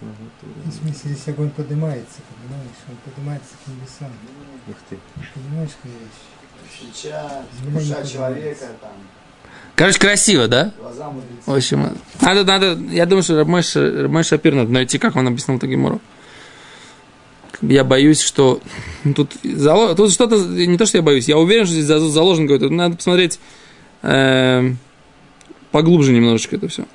В 0.00 0.72
смысле, 0.72 1.10
если 1.12 1.30
огонь 1.30 1.50
поднимается, 1.50 2.20
понимаешь, 2.50 2.76
он 2.88 2.96
поднимается 3.04 3.50
к 3.64 3.68
небесам. 3.68 4.12
Ух 4.68 4.76
ты. 4.88 4.98
Понимаешь, 5.34 5.70
душа 6.94 7.44
поднимается. 7.62 8.12
человека, 8.12 8.66
там, 8.80 8.90
Короче, 9.74 9.98
красиво, 9.98 10.46
да? 10.48 10.72
В 11.46 11.54
общем, 11.54 11.96
надо, 12.20 12.44
надо, 12.44 12.78
я 12.90 13.06
думаю, 13.06 13.22
что 13.22 13.38
Рамой 13.38 14.22
Шапир 14.22 14.54
надо 14.54 14.70
найти, 14.70 14.98
как 14.98 15.16
он 15.16 15.26
объяснил 15.26 15.56
эту 15.56 15.66
гемору. 15.66 16.00
Я 17.62 17.84
боюсь, 17.84 18.20
что 18.20 18.60
тут, 19.16 19.32
зало- 19.42 19.94
тут 19.94 20.12
что-то, 20.12 20.36
не 20.36 20.78
то, 20.78 20.86
что 20.86 20.98
я 20.98 21.02
боюсь, 21.02 21.28
я 21.28 21.36
уверен, 21.38 21.64
что 21.66 21.74
здесь 21.74 21.86
за- 21.86 22.00
заложено 22.00 22.46
какое-то, 22.46 22.72
надо 22.72 22.96
посмотреть 22.96 23.38
эм, 24.02 24.78
поглубже 25.70 26.12
немножечко 26.12 26.56
это 26.56 26.68
все. 26.68 26.86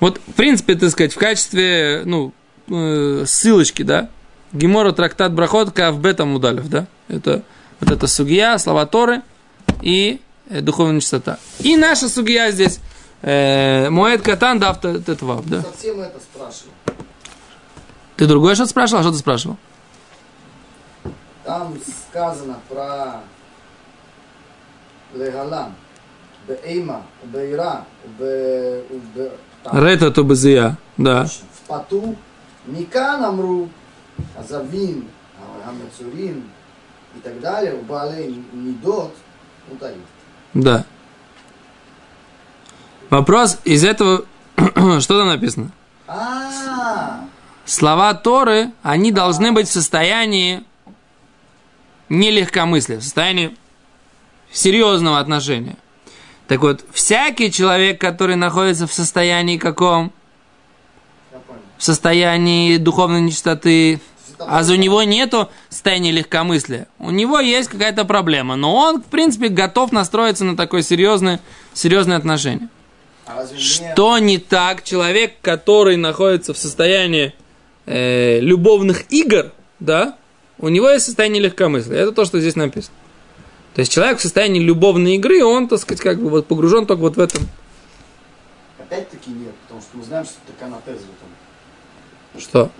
Вот, 0.00 0.20
в 0.26 0.32
принципе, 0.32 0.74
так 0.74 0.90
сказать, 0.90 1.12
в 1.14 1.18
качестве, 1.18 2.02
ну, 2.04 2.32
э, 2.68 3.24
ссылочки, 3.26 3.82
да, 3.82 4.08
Гемора 4.52 4.92
трактат 4.92 5.32
Брахот 5.32 5.72
Кавбета 5.72 6.24
Мудалев, 6.24 6.68
да, 6.68 6.86
это 7.08 7.42
вот 7.80 7.90
эта 7.90 8.06
сугия, 8.06 8.56
слова 8.58 8.86
Торы 8.86 9.22
и 9.82 10.20
э, 10.48 10.60
духовная 10.60 11.00
чистота. 11.00 11.38
И 11.60 11.76
наша 11.76 12.08
сугия 12.08 12.50
здесь, 12.50 12.80
э, 13.22 13.88
Моэд 13.90 14.22
Катан 14.22 14.58
Дав 14.58 14.80
Тетвав, 14.80 15.44
да. 15.46 15.62
Совсем 15.62 16.00
это 16.00 16.20
спрашивал. 16.20 16.72
Ты 18.16 18.26
другое 18.26 18.54
что-то 18.54 18.70
спрашивал? 18.70 19.02
Что 19.02 19.12
ты 19.12 19.18
спрашивал? 19.18 19.56
Там 21.42 21.74
сказано 22.08 22.58
про 22.68 23.20
Легалам, 25.14 25.74
Бейма, 26.46 27.04
Бейра, 27.24 27.84
Рета 29.72 30.10
Тубазия, 30.10 30.78
да. 30.96 31.26
в 31.26 31.68
поту, 31.68 32.16
Микан 32.66 33.24
Амру, 33.24 33.68
Азавин, 34.36 35.08
Амацурин 35.66 36.44
и 37.16 37.20
так 37.20 37.40
далее, 37.40 37.74
у 37.74 37.82
Балей 37.82 38.44
Нидот, 38.52 39.14
ну 39.68 39.76
так. 39.76 39.94
Да. 40.54 40.84
Вопрос 43.10 43.58
из 43.64 43.84
этого, 43.84 44.24
что 45.00 45.18
там 45.18 45.28
написано? 45.28 45.70
А, 46.06 47.24
Слова 47.64 48.12
Торы, 48.14 48.72
они 48.82 49.10
должны 49.12 49.52
быть 49.52 49.68
в 49.68 49.72
состоянии 49.72 50.64
не 52.08 52.30
легкомыслия, 52.30 52.98
в 52.98 53.02
состоянии 53.02 53.56
серьезного 54.52 55.18
отношения. 55.18 55.76
Так 56.46 56.60
вот, 56.60 56.84
всякий 56.92 57.50
человек, 57.50 58.00
который 58.00 58.36
находится 58.36 58.86
в 58.86 58.92
состоянии 58.92 59.56
каком? 59.56 60.12
В 61.78 61.84
состоянии 61.84 62.76
духовной 62.76 63.20
нечистоты, 63.20 64.00
а 64.38 64.62
у 64.62 64.74
него 64.74 65.02
нету 65.02 65.48
состояния 65.68 66.12
легкомыслия. 66.12 66.86
У 66.98 67.10
него 67.10 67.40
есть 67.40 67.68
какая-то 67.68 68.04
проблема, 68.04 68.56
но 68.56 68.74
он, 68.74 69.02
в 69.02 69.06
принципе, 69.06 69.48
готов 69.48 69.92
настроиться 69.92 70.44
на 70.44 70.56
такое 70.56 70.82
серьезное, 70.82 71.40
серьезное 71.72 72.16
отношение. 72.16 72.68
А 73.26 73.46
Что 73.56 74.18
не 74.18 74.38
так? 74.38 74.82
Человек, 74.84 75.34
который 75.40 75.96
находится 75.96 76.52
в 76.52 76.58
состоянии 76.58 77.34
э, 77.86 78.40
любовных 78.40 79.10
игр, 79.10 79.52
да, 79.80 80.16
у 80.58 80.68
него 80.68 80.90
есть 80.90 81.06
состояние 81.06 81.42
легкомыслия. 81.42 81.98
Это 81.98 82.12
то, 82.12 82.24
что 82.24 82.38
здесь 82.40 82.56
написано. 82.56 82.94
То 83.74 83.80
есть 83.80 83.90
человек 83.90 84.18
в 84.18 84.22
состоянии 84.22 84.60
любовной 84.60 85.16
игры, 85.16 85.42
он, 85.42 85.68
так 85.68 85.80
сказать, 85.80 86.00
как 86.00 86.20
бы 86.20 86.28
вот 86.28 86.46
погружен 86.46 86.86
только 86.86 87.00
вот 87.00 87.16
в 87.16 87.20
этом. 87.20 87.42
Опять-таки 88.78 89.30
нет, 89.30 89.52
потому 89.62 89.80
что 89.80 89.96
мы 89.96 90.04
знаем, 90.04 90.24
что 90.24 90.34
это 90.46 90.58
канатез 90.58 91.02
Что? 92.38 92.70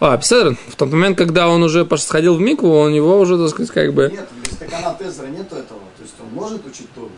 А, 0.00 0.16
Писарин, 0.16 0.56
в 0.68 0.76
тот 0.76 0.92
момент, 0.92 1.18
когда 1.18 1.48
он 1.48 1.62
уже 1.62 1.86
сходил 1.98 2.36
в 2.36 2.40
Мику, 2.40 2.68
у 2.68 2.88
него 2.88 3.18
уже, 3.18 3.36
так 3.36 3.48
сказать, 3.48 3.70
как 3.72 3.92
бы... 3.92 4.08
Нет, 4.12 4.28
без 4.44 4.52
стакана 4.52 4.94
Тезра 4.94 5.26
нету 5.26 5.56
этого. 5.56 5.80
То 5.96 6.02
есть 6.02 6.14
он 6.20 6.32
может 6.34 6.64
учить 6.64 6.88
Тору, 6.94 7.10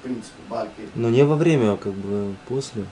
в 0.00 0.02
принципе, 0.04 0.40
Балькирии. 0.48 0.88
Но 0.94 1.10
не 1.10 1.22
во 1.22 1.36
время, 1.36 1.72
а 1.72 1.76
как 1.76 1.92
бы 1.92 2.34
после. 2.48 2.86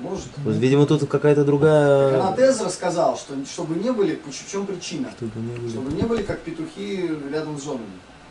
Может. 0.00 0.26
Вот, 0.38 0.56
видимо, 0.56 0.86
тут 0.86 1.08
какая-то 1.08 1.44
другая... 1.44 2.18
Канатез 2.20 2.60
рассказал, 2.62 3.16
что 3.16 3.34
чтобы 3.46 3.76
не 3.76 3.92
были, 3.92 4.18
в 4.26 4.50
чем 4.50 4.66
причина? 4.66 5.12
Чтобы 5.16 5.38
не 5.40 5.56
были- 5.56 5.68
Чтобы 5.70 5.92
не 5.92 6.02
были 6.02 6.22
как 6.22 6.40
петухи 6.40 7.10
рядом 7.30 7.58
с 7.60 7.62
женами, 7.62 7.84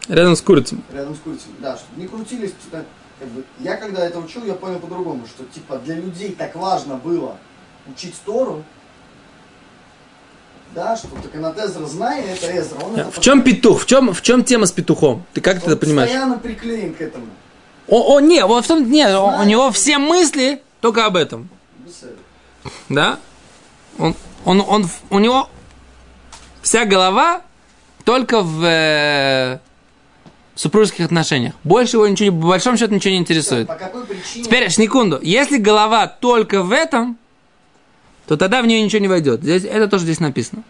Рядом 0.10 0.36
с 0.36 0.42
курицами. 0.42 0.82
рядом 0.92 1.16
с 1.16 1.20
курицами. 1.20 1.54
Да, 1.60 1.78
чтобы 1.78 2.02
не 2.02 2.08
крутились. 2.08 2.52
Как 2.72 3.30
бы, 3.30 3.44
я 3.60 3.78
когда 3.78 4.06
это 4.06 4.20
учил, 4.20 4.44
я 4.44 4.56
понял 4.56 4.80
по-другому, 4.80 5.26
что 5.28 5.46
типа 5.46 5.78
для 5.86 5.96
людей 5.96 6.36
так 6.38 6.56
важно 6.56 6.96
было 6.98 7.38
учить 7.94 8.16
Тору, 8.26 8.64
да, 10.74 10.96
что 10.96 11.10
Канатезра, 11.32 11.86
зная 11.86 12.24
это 12.24 12.58
Эзра, 12.58 12.80
он 12.80 12.96
это 12.96 13.12
В 13.12 13.20
чем 13.20 13.42
петух? 13.42 13.82
В 13.82 13.86
чем, 13.86 14.14
в 14.14 14.22
чем 14.22 14.44
тема 14.44 14.66
с 14.66 14.72
петухом? 14.72 15.26
Ты 15.34 15.42
как 15.42 15.60
ты 15.60 15.66
он 15.66 15.74
это 15.74 15.86
понимаешь? 15.86 16.10
постоянно 16.10 16.38
приклеен 16.38 16.94
к 16.94 17.02
этому. 17.02 17.28
О, 17.88 18.16
о, 18.16 18.20
не, 18.22 18.46
вот 18.46 18.64
в 18.64 18.68
том, 18.68 18.90
не, 18.90 19.06
у 19.08 19.44
него 19.44 19.72
все 19.72 19.98
мысли 19.98 20.62
только 20.80 21.06
об 21.06 21.18
этом. 21.18 21.50
Да? 22.88 23.20
Он, 23.98 24.16
он, 24.46 24.64
он, 24.66 24.90
у 25.10 25.20
него 25.20 25.50
вся 26.62 26.86
голова 26.86 27.42
только 28.06 28.42
в 28.42 28.64
э, 28.64 29.60
супружеских 30.56 31.06
отношениях. 31.06 31.54
Больше 31.66 31.98
его 31.98 32.08
ничего, 32.08 32.40
по 32.40 32.48
большому 32.48 32.78
счету 32.78 32.96
ничего 32.96 33.12
не 33.12 33.20
интересует. 33.20 33.68
По 33.68 33.76
какой 33.76 34.06
причине? 34.06 34.46
Теперь, 34.46 34.70
секунду. 34.70 35.20
Если 35.22 35.58
голова 35.58 36.08
только 36.08 36.64
в 36.64 36.72
этом, 36.72 37.18
то 38.32 38.38
тогда 38.38 38.62
в 38.62 38.66
нее 38.66 38.82
ничего 38.82 39.02
не 39.02 39.10
войдет. 39.10 39.42
Здесь, 39.42 39.66
это 39.66 39.90
тоже 39.90 40.06
здесь 40.06 40.22
написано. 40.22 40.64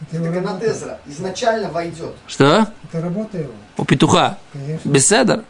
Это 0.00 0.16
его 0.16 0.26
работа. 0.26 0.46
Канатезра 0.48 0.98
изначально 1.06 1.68
войдет. 1.70 2.16
Что? 2.26 2.66
Это 2.82 3.00
работа 3.00 3.38
его, 3.38 3.52
У 3.76 3.84
петуха. 3.84 4.36
конечно. 4.52 4.88
Беседер. 4.88 5.44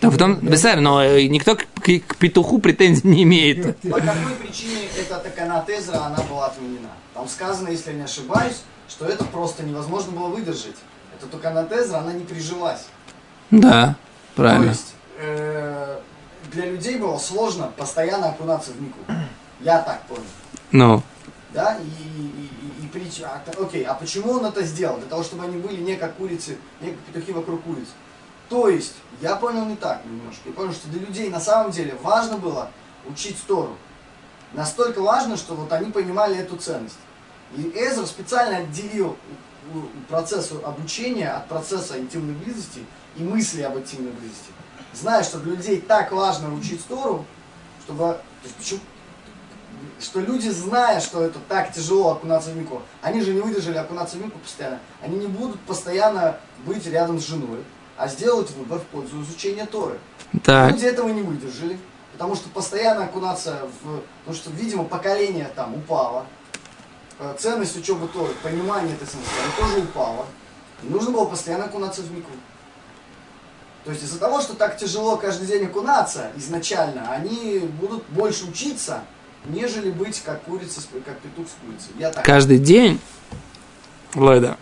Так 0.00 0.10
в 0.12 0.18
том, 0.18 0.34
беседер, 0.40 0.80
но 0.80 1.04
э, 1.04 1.28
никто 1.28 1.54
к, 1.54 1.66
к- 1.80 2.00
к 2.04 2.16
петуху 2.16 2.58
претензий 2.58 3.06
не 3.06 3.22
имеет. 3.22 3.78
По 3.82 4.00
какой 4.00 4.32
причине 4.42 4.88
эта 4.98 5.18
Таканатезра, 5.20 5.98
она 5.98 6.18
была 6.28 6.46
отменена? 6.46 6.88
Там 7.14 7.28
сказано, 7.28 7.68
если 7.68 7.92
я 7.92 7.96
не 7.98 8.02
ошибаюсь, 8.02 8.62
что 8.88 9.04
это 9.06 9.22
просто 9.22 9.62
невозможно 9.62 10.10
было 10.10 10.26
выдержать. 10.26 10.74
Эта 11.16 11.28
Таканатезра, 11.30 11.98
она 11.98 12.12
не 12.12 12.24
прижилась. 12.24 12.86
Да, 13.52 13.94
То 14.34 14.42
правильно. 14.42 14.70
есть, 14.70 14.94
э, 15.20 16.00
для 16.52 16.66
людей 16.66 16.96
было 16.98 17.18
сложно 17.18 17.70
постоянно 17.76 18.30
окунаться 18.30 18.72
в 18.72 18.82
мику. 18.82 18.98
Я 19.60 19.80
так 19.80 20.02
понял. 20.06 20.22
Ну, 20.72 21.02
Да, 21.52 21.78
и, 21.78 21.84
и, 21.86 22.26
и, 22.26 22.84
и 22.84 22.88
прич- 22.92 23.24
а, 23.24 23.42
окей, 23.60 23.84
а 23.84 23.94
почему 23.94 24.32
он 24.32 24.44
это 24.44 24.62
сделал? 24.64 24.98
Для 24.98 25.06
того, 25.08 25.22
чтобы 25.22 25.44
они 25.44 25.56
были 25.56 25.80
не 25.80 25.96
как 25.96 26.14
курицы, 26.16 26.58
не 26.80 26.90
как 26.90 26.98
петухи 27.00 27.32
вокруг 27.32 27.62
куриц. 27.62 27.88
То 28.48 28.68
есть, 28.68 28.94
я 29.20 29.36
понял 29.36 29.64
не 29.64 29.76
так 29.76 30.04
немножко. 30.04 30.42
Я 30.46 30.52
понял, 30.52 30.72
что 30.72 30.88
для 30.88 31.00
людей 31.00 31.30
на 31.30 31.40
самом 31.40 31.70
деле 31.70 31.96
важно 32.02 32.36
было 32.36 32.70
учить 33.08 33.38
Тору. 33.46 33.76
Настолько 34.52 35.00
важно, 35.00 35.36
что 35.36 35.54
вот 35.54 35.72
они 35.72 35.90
понимали 35.90 36.36
эту 36.36 36.56
ценность. 36.56 36.98
И 37.56 37.62
Эзра 37.74 38.06
специально 38.06 38.58
отделил 38.58 39.16
процесс 40.08 40.52
обучения 40.64 41.30
от 41.30 41.48
процесса 41.48 41.98
интимной 41.98 42.34
близости 42.34 42.84
и 43.16 43.22
мысли 43.22 43.62
об 43.62 43.76
интимной 43.78 44.12
близости. 44.12 44.50
Зная, 44.92 45.22
что 45.24 45.38
для 45.38 45.54
людей 45.54 45.80
так 45.80 46.12
важно 46.12 46.54
учить 46.54 46.84
Тору, 46.86 47.24
чтобы... 47.84 47.98
то 47.98 48.20
есть 48.44 48.56
почему- 48.56 48.80
что 50.00 50.20
люди, 50.20 50.48
зная, 50.48 51.00
что 51.00 51.22
это 51.22 51.38
так 51.48 51.72
тяжело 51.72 52.12
окунаться 52.12 52.50
в 52.50 52.56
мику, 52.56 52.82
они 53.02 53.20
же 53.20 53.32
не 53.32 53.40
выдержали 53.40 53.78
окунаться 53.78 54.16
в 54.16 54.24
мику 54.24 54.38
постоянно, 54.38 54.80
они 55.02 55.16
не 55.16 55.26
будут 55.26 55.60
постоянно 55.60 56.38
быть 56.64 56.86
рядом 56.86 57.18
с 57.20 57.26
женой, 57.26 57.64
а 57.96 58.08
сделают 58.08 58.50
выбор 58.50 58.78
в 58.78 58.84
пользу 58.84 59.22
изучения 59.22 59.66
Торы. 59.66 59.98
так. 60.44 60.72
Люди 60.72 60.84
этого 60.84 61.08
не 61.08 61.22
выдержали, 61.22 61.78
потому 62.12 62.34
что 62.34 62.48
постоянно 62.48 63.04
окунаться 63.04 63.68
в... 63.82 64.02
Потому 64.24 64.36
что, 64.36 64.50
видимо, 64.50 64.84
поколение 64.84 65.50
там 65.54 65.74
упало, 65.74 66.26
э, 67.18 67.34
ценность 67.38 67.76
учебы 67.76 68.08
Торы, 68.08 68.32
понимание 68.42 68.94
этой 68.94 69.08
оно 69.08 69.66
тоже 69.66 69.80
упало. 69.80 70.26
И 70.82 70.88
нужно 70.88 71.10
было 71.10 71.24
постоянно 71.24 71.64
окунаться 71.64 72.02
в 72.02 72.12
мику. 72.12 72.30
То 73.84 73.92
есть 73.92 74.02
из-за 74.02 74.18
того, 74.18 74.40
что 74.40 74.54
так 74.54 74.76
тяжело 74.76 75.16
каждый 75.16 75.46
день 75.46 75.66
окунаться 75.66 76.32
изначально, 76.36 77.08
они 77.12 77.60
будут 77.80 78.04
больше 78.08 78.44
учиться, 78.46 79.04
нежели 79.48 79.90
быть 79.90 80.20
как 80.24 80.42
курица, 80.42 80.80
как 81.04 81.18
петух 81.18 81.46
с 81.48 81.56
курицей. 81.64 81.90
Я 81.98 82.10
так. 82.10 82.24
Каждый 82.24 82.58
день. 82.58 82.98
Лойда. 84.14 84.56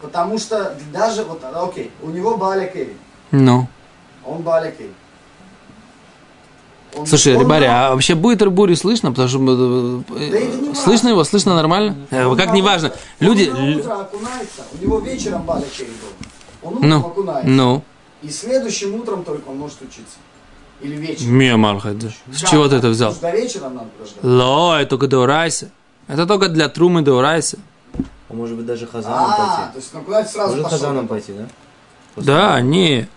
Потому 0.00 0.38
что 0.38 0.76
даже, 0.92 1.24
вот, 1.24 1.42
а, 1.44 1.64
окей, 1.64 1.90
у 2.02 2.10
него 2.10 2.36
Баля 2.36 2.66
Кевин, 2.66 2.96
Ну. 3.30 3.68
он 4.24 4.42
Баля 4.42 4.70
Кевин. 4.70 4.94
Он- 6.96 7.06
Слушай, 7.06 7.34
он 7.36 7.50
а 7.50 7.90
вообще 7.90 8.14
будет 8.14 8.40
Рибури 8.40 8.76
слышно? 8.76 9.10
Потому 9.10 9.28
что 9.28 9.38
э, 9.38 10.30
Да 10.30 10.40
не 10.40 10.46
важно. 10.68 10.74
слышно 10.76 11.08
его, 11.08 11.24
слышно 11.24 11.54
нормально? 11.56 11.96
Э, 12.10 12.24
Он 12.26 12.36
Как 12.36 12.48
на 12.50 12.52
не 12.52 12.62
важно. 12.62 12.88
утро- 12.88 12.98
Люди. 13.18 13.50
Он 13.52 13.74
утро 13.80 14.00
окунается, 14.00 14.62
у 14.72 14.82
него 14.82 14.98
вечером 15.00 15.42
Баля 15.42 15.64
Кевин 15.76 15.92
был. 15.94 16.68
Он 16.68 16.74
утром 16.76 16.88
Ну, 16.90 16.98
окунается. 17.00 17.50
ну. 17.50 17.82
И 18.22 18.30
следующим 18.30 18.94
утром 18.94 19.24
только 19.24 19.48
он 19.48 19.58
может 19.58 19.82
учиться. 19.82 20.18
Или 20.80 20.96
вечером. 20.96 21.32
Мия 21.34 21.56
Малхайда. 21.56 22.10
С 22.32 22.40
Да, 22.42 22.46
чего 22.48 22.68
ты 22.68 22.76
это 22.76 22.88
взял? 22.88 23.14
Ло, 24.22 24.76
это 24.80 24.90
только 24.90 25.06
Деурайса. 25.06 25.70
Это 26.08 26.26
только 26.26 26.48
для 26.48 26.68
Трумы 26.68 27.02
Деурайса. 27.02 27.58
А 28.28 28.34
может 28.34 28.56
быть 28.56 28.66
даже 28.66 28.86
Хазаном 28.86 29.18
А, 29.30 29.36
пойти. 29.36 29.72
то 29.72 29.78
есть 29.78 29.94
окунается 29.94 30.32
сразу 30.34 30.50
Может 30.50 30.64
пошел. 30.64 30.78
Хазаном 30.78 31.08
пойти, 31.08 31.32
да? 31.32 31.46
После 32.14 32.32
Да, 32.32 32.48
того. 32.56 32.58
не. 32.60 33.08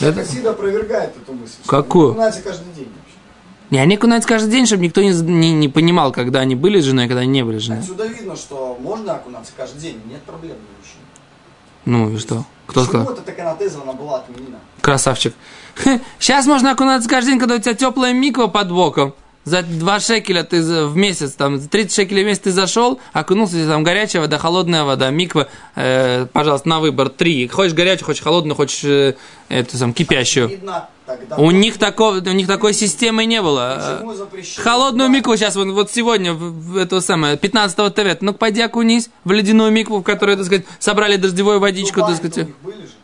Это- 0.00 0.14
Хасид 0.20 0.46
опровергает 0.46 1.16
эту 1.16 1.32
мысль. 1.34 1.56
Какую? 1.66 2.10
Окунается 2.12 2.40
каждый 2.42 2.72
день 2.72 2.86
вообще. 2.96 3.16
Не, 3.70 3.78
они 3.80 3.96
окунаются 3.96 4.28
каждый 4.28 4.50
день, 4.50 4.66
чтобы 4.66 4.82
никто 4.84 5.02
не, 5.02 5.10
не, 5.12 5.52
не 5.52 5.68
понимал, 5.68 6.10
когда 6.12 6.40
они 6.40 6.54
были 6.54 6.80
с 6.80 6.84
женой, 6.84 7.04
а 7.04 7.08
когда 7.08 7.20
они 7.22 7.30
не 7.30 7.44
были 7.44 7.58
с 7.58 7.62
женой. 7.62 7.80
Отсюда 7.80 8.06
видно, 8.06 8.34
что 8.36 8.76
можно 8.80 9.14
окунаться 9.16 9.52
каждый 9.56 9.80
день, 9.80 10.00
нет 10.08 10.22
проблем 10.22 10.56
для 10.56 10.78
мужчин. 10.78 11.00
Ну 11.84 12.10
и 12.14 12.18
что? 12.18 12.44
Кто 12.66 12.80
Почему 12.80 13.02
сказал? 13.02 13.12
эта 13.14 13.22
такая 13.22 13.46
натеза, 13.52 13.80
она 13.82 13.92
была 13.92 14.18
отменена? 14.18 14.58
Красавчик. 14.80 15.34
Сейчас 16.18 16.46
можно 16.46 16.72
окунаться 16.72 17.08
каждый 17.08 17.30
день, 17.30 17.38
когда 17.40 17.56
у 17.56 17.58
тебя 17.58 17.74
теплая 17.74 18.12
миква 18.12 18.46
под 18.46 18.70
боком. 18.70 19.14
За 19.44 19.62
2 19.62 20.00
шекеля 20.00 20.42
ты 20.44 20.62
в 20.86 20.96
месяц, 20.96 21.32
там, 21.32 21.58
за 21.58 21.68
30 21.68 21.94
шекелей 21.94 22.24
в 22.24 22.26
месяц 22.26 22.42
ты 22.42 22.52
зашел, 22.52 23.00
окунулся, 23.14 23.54
тебе 23.54 23.66
там 23.66 23.82
горячая 23.82 24.20
вода, 24.20 24.36
холодная 24.36 24.84
вода, 24.84 25.08
миква, 25.10 25.48
э, 25.76 26.26
пожалуйста, 26.30 26.68
на 26.68 26.78
выбор, 26.78 27.08
три. 27.08 27.48
Хочешь 27.48 27.72
горячую, 27.72 28.04
хочешь 28.04 28.22
холодную, 28.22 28.54
хочешь 28.54 28.84
э, 28.84 29.14
эту, 29.48 29.78
там, 29.78 29.94
кипящую. 29.94 30.48
Видно, 30.48 30.90
тогда... 31.16 31.36
У 31.36 31.50
них, 31.50 31.78
такого, 31.78 32.16
у 32.16 32.32
них 32.32 32.46
такой 32.46 32.72
системы 32.74 33.24
не 33.26 33.42
было. 33.42 34.02
Холодную 34.58 35.08
Да. 35.08 35.14
микву 35.16 35.36
сейчас, 35.36 35.56
вот, 35.56 35.68
вот 35.68 35.90
сегодня, 35.90 36.32
в, 36.32 36.38
в 36.72 36.76
это 36.76 37.00
самое, 37.00 37.36
15 37.36 37.94
ТВ, 37.94 38.20
ну 38.22 38.32
пойди 38.34 38.60
окунись 38.62 39.10
в 39.24 39.30
ледяную 39.32 39.70
микву, 39.72 39.98
в 39.98 40.02
которой, 40.02 40.36
так 40.36 40.46
сказать, 40.46 40.64
собрали 40.78 41.16
дождевую 41.16 41.60
водичку, 41.60 42.00
Ну, 42.00 42.06
так 42.06 42.16
сказать. 42.16 42.48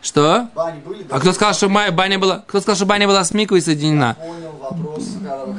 Что? 0.01 0.47
Были, 0.85 1.05
А 1.09 1.19
кто 1.19 1.33
сказал, 1.33 1.53
что 1.53 1.69
моя 1.69 1.91
баня 1.91 2.19
была, 2.19 2.43
кто 2.47 2.59
сказал, 2.61 2.75
что 2.75 2.85
баня 2.85 3.07
была 3.07 3.23
с 3.23 3.33
миквой 3.33 3.61
соединена? 3.61 4.15
Понял 4.15 4.51
вопрос. 4.59 5.03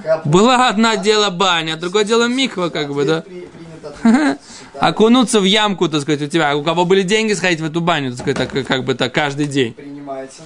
ха- 0.04 0.22
Была 0.24 0.68
одна 0.68 0.96
дело 0.96 1.30
баня, 1.30 1.76
другое 1.76 2.04
дело 2.04 2.26
миква, 2.28 2.68
как 2.70 2.92
бы, 2.92 3.04
да? 3.04 3.24
Окунуться 4.80 5.40
в 5.40 5.44
ямку, 5.44 5.88
так 5.88 6.02
сказать, 6.02 6.22
у 6.22 6.26
тебя. 6.26 6.50
А 6.50 6.54
У 6.56 6.62
кого 6.62 6.84
были 6.84 7.02
деньги 7.02 7.32
сходить 7.32 7.60
в 7.60 7.64
эту 7.64 7.80
баню, 7.80 8.10
так 8.10 8.20
сказать, 8.20 8.36
так, 8.52 8.66
как 8.66 8.84
бы 8.84 8.94
так 8.94 9.12
каждый 9.12 9.46
день. 9.46 9.72
Принимается. 9.74 10.42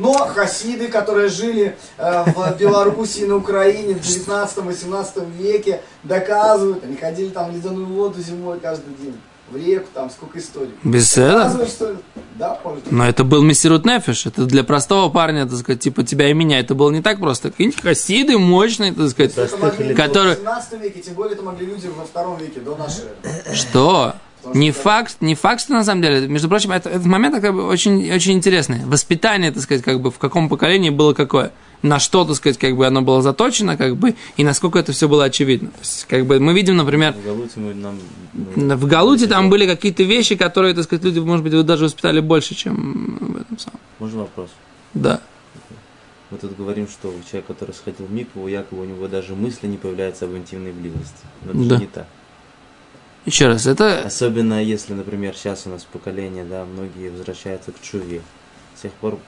Но 0.00 0.14
хасиды, 0.26 0.88
которые 0.88 1.28
жили 1.28 1.76
э, 1.98 2.24
в 2.34 2.56
Беларуси 2.58 3.20
и 3.20 3.26
на 3.26 3.36
Украине 3.36 3.94
в 3.94 4.00
19-18 4.00 5.30
веке, 5.36 5.80
доказывают, 6.02 6.84
они 6.84 6.96
ходили 6.96 7.28
там 7.28 7.50
в 7.50 7.54
ледяную 7.54 7.86
воду 7.86 8.20
зимой 8.20 8.58
каждый 8.60 8.94
день, 8.94 9.16
в 9.50 9.56
реку, 9.56 9.88
там 9.92 10.10
сколько 10.10 10.38
историй. 10.38 10.72
Без 10.84 11.16
этого? 11.16 11.66
Да, 12.36 12.58
может. 12.64 12.90
Но 12.90 13.06
это 13.06 13.24
был 13.24 13.42
мессирут 13.42 13.84
нефиш, 13.84 14.26
это 14.26 14.46
для 14.46 14.64
простого 14.64 15.10
парня, 15.12 15.46
так 15.46 15.58
сказать, 15.58 15.80
типа 15.82 16.04
тебя 16.04 16.30
и 16.30 16.34
меня, 16.34 16.58
это 16.60 16.74
было 16.74 16.90
не 16.90 17.02
так 17.02 17.18
просто. 17.20 17.50
Какие-нибудь 17.50 17.82
хасиды 17.82 18.38
мощные, 18.38 18.92
так 18.94 19.10
сказать. 19.10 19.36
Это 19.36 19.56
могли 19.58 19.84
люди 19.88 19.94
Который- 20.00 20.34
в 20.34 20.38
17 20.38 20.80
веке, 20.80 21.00
тем 21.00 21.14
более 21.14 21.34
это 21.34 21.42
могли 21.42 21.66
люди 21.66 21.88
во 21.88 22.04
втором 22.04 22.38
веке, 22.38 22.60
до 22.60 22.76
нашей 22.76 23.04
эры. 23.24 23.54
Что? 23.54 24.14
Не 24.54 24.70
факт, 24.72 25.16
не 25.20 25.34
факт, 25.34 25.60
что 25.62 25.72
на 25.72 25.84
самом 25.84 26.02
деле, 26.02 26.26
между 26.28 26.48
прочим, 26.48 26.70
это, 26.72 26.88
этот 26.88 27.06
момент 27.06 27.40
как 27.40 27.54
бы 27.54 27.64
очень, 27.66 28.12
очень 28.12 28.32
интересный. 28.32 28.84
Воспитание, 28.84 29.52
так 29.52 29.62
сказать, 29.62 29.82
как 29.82 30.00
бы 30.00 30.10
в 30.10 30.18
каком 30.18 30.48
поколении 30.48 30.90
было 30.90 31.12
какое. 31.14 31.52
На 31.82 31.98
что, 31.98 32.24
так 32.24 32.36
сказать, 32.36 32.58
как 32.58 32.76
бы 32.76 32.86
оно 32.86 33.00
было 33.00 33.22
заточено, 33.22 33.76
как 33.76 33.96
бы, 33.96 34.14
и 34.36 34.44
насколько 34.44 34.78
это 34.78 34.92
все 34.92 35.08
было 35.08 35.24
очевидно. 35.24 35.70
То 35.70 35.78
есть, 35.80 36.04
как 36.08 36.26
бы 36.26 36.38
мы 36.38 36.52
видим, 36.52 36.76
например, 36.76 37.14
В 37.14 37.24
Галуте 37.24 37.60
мы 37.60 37.74
нам... 37.74 37.98
ну, 38.34 38.76
в 38.76 38.86
Галуте 38.86 39.26
там 39.26 39.48
были 39.48 39.66
какие-то 39.66 40.02
вещи, 40.02 40.36
которые, 40.36 40.74
так 40.74 40.84
сказать, 40.84 41.04
люди, 41.04 41.18
может 41.20 41.42
быть, 41.42 41.52
даже 41.64 41.84
воспитали 41.84 42.20
больше, 42.20 42.54
чем 42.54 43.18
в 43.20 43.36
этом 43.40 43.58
самом. 43.58 43.80
Можно 43.98 44.20
вопрос? 44.20 44.50
Да. 44.92 45.20
Мы 46.30 46.38
тут 46.38 46.56
говорим, 46.56 46.86
что 46.86 47.12
человек, 47.28 47.46
который 47.46 47.74
сходил 47.74 48.06
в 48.06 48.12
микву, 48.12 48.46
якобы 48.46 48.82
у 48.82 48.84
него 48.84 49.08
даже 49.08 49.34
мысли 49.34 49.66
не 49.66 49.78
появляются 49.78 50.26
об 50.26 50.36
интимной 50.36 50.72
близости. 50.72 51.24
Но 51.44 51.50
это 51.52 51.60
Да. 51.64 51.74
же 51.76 51.80
не 51.80 51.86
так. 51.88 52.06
Еще 53.26 53.48
раз, 53.48 53.66
это... 53.66 54.02
Особенно 54.02 54.62
если, 54.62 54.94
например, 54.94 55.34
сейчас 55.34 55.66
у 55.66 55.70
нас 55.70 55.84
поколение, 55.84 56.44
да, 56.44 56.64
многие 56.64 57.10
возвращаются 57.10 57.72
к 57.72 57.80
чуве. 57.80 58.22
С 58.76 58.82
тех 58.82 58.92
пор 58.92 59.18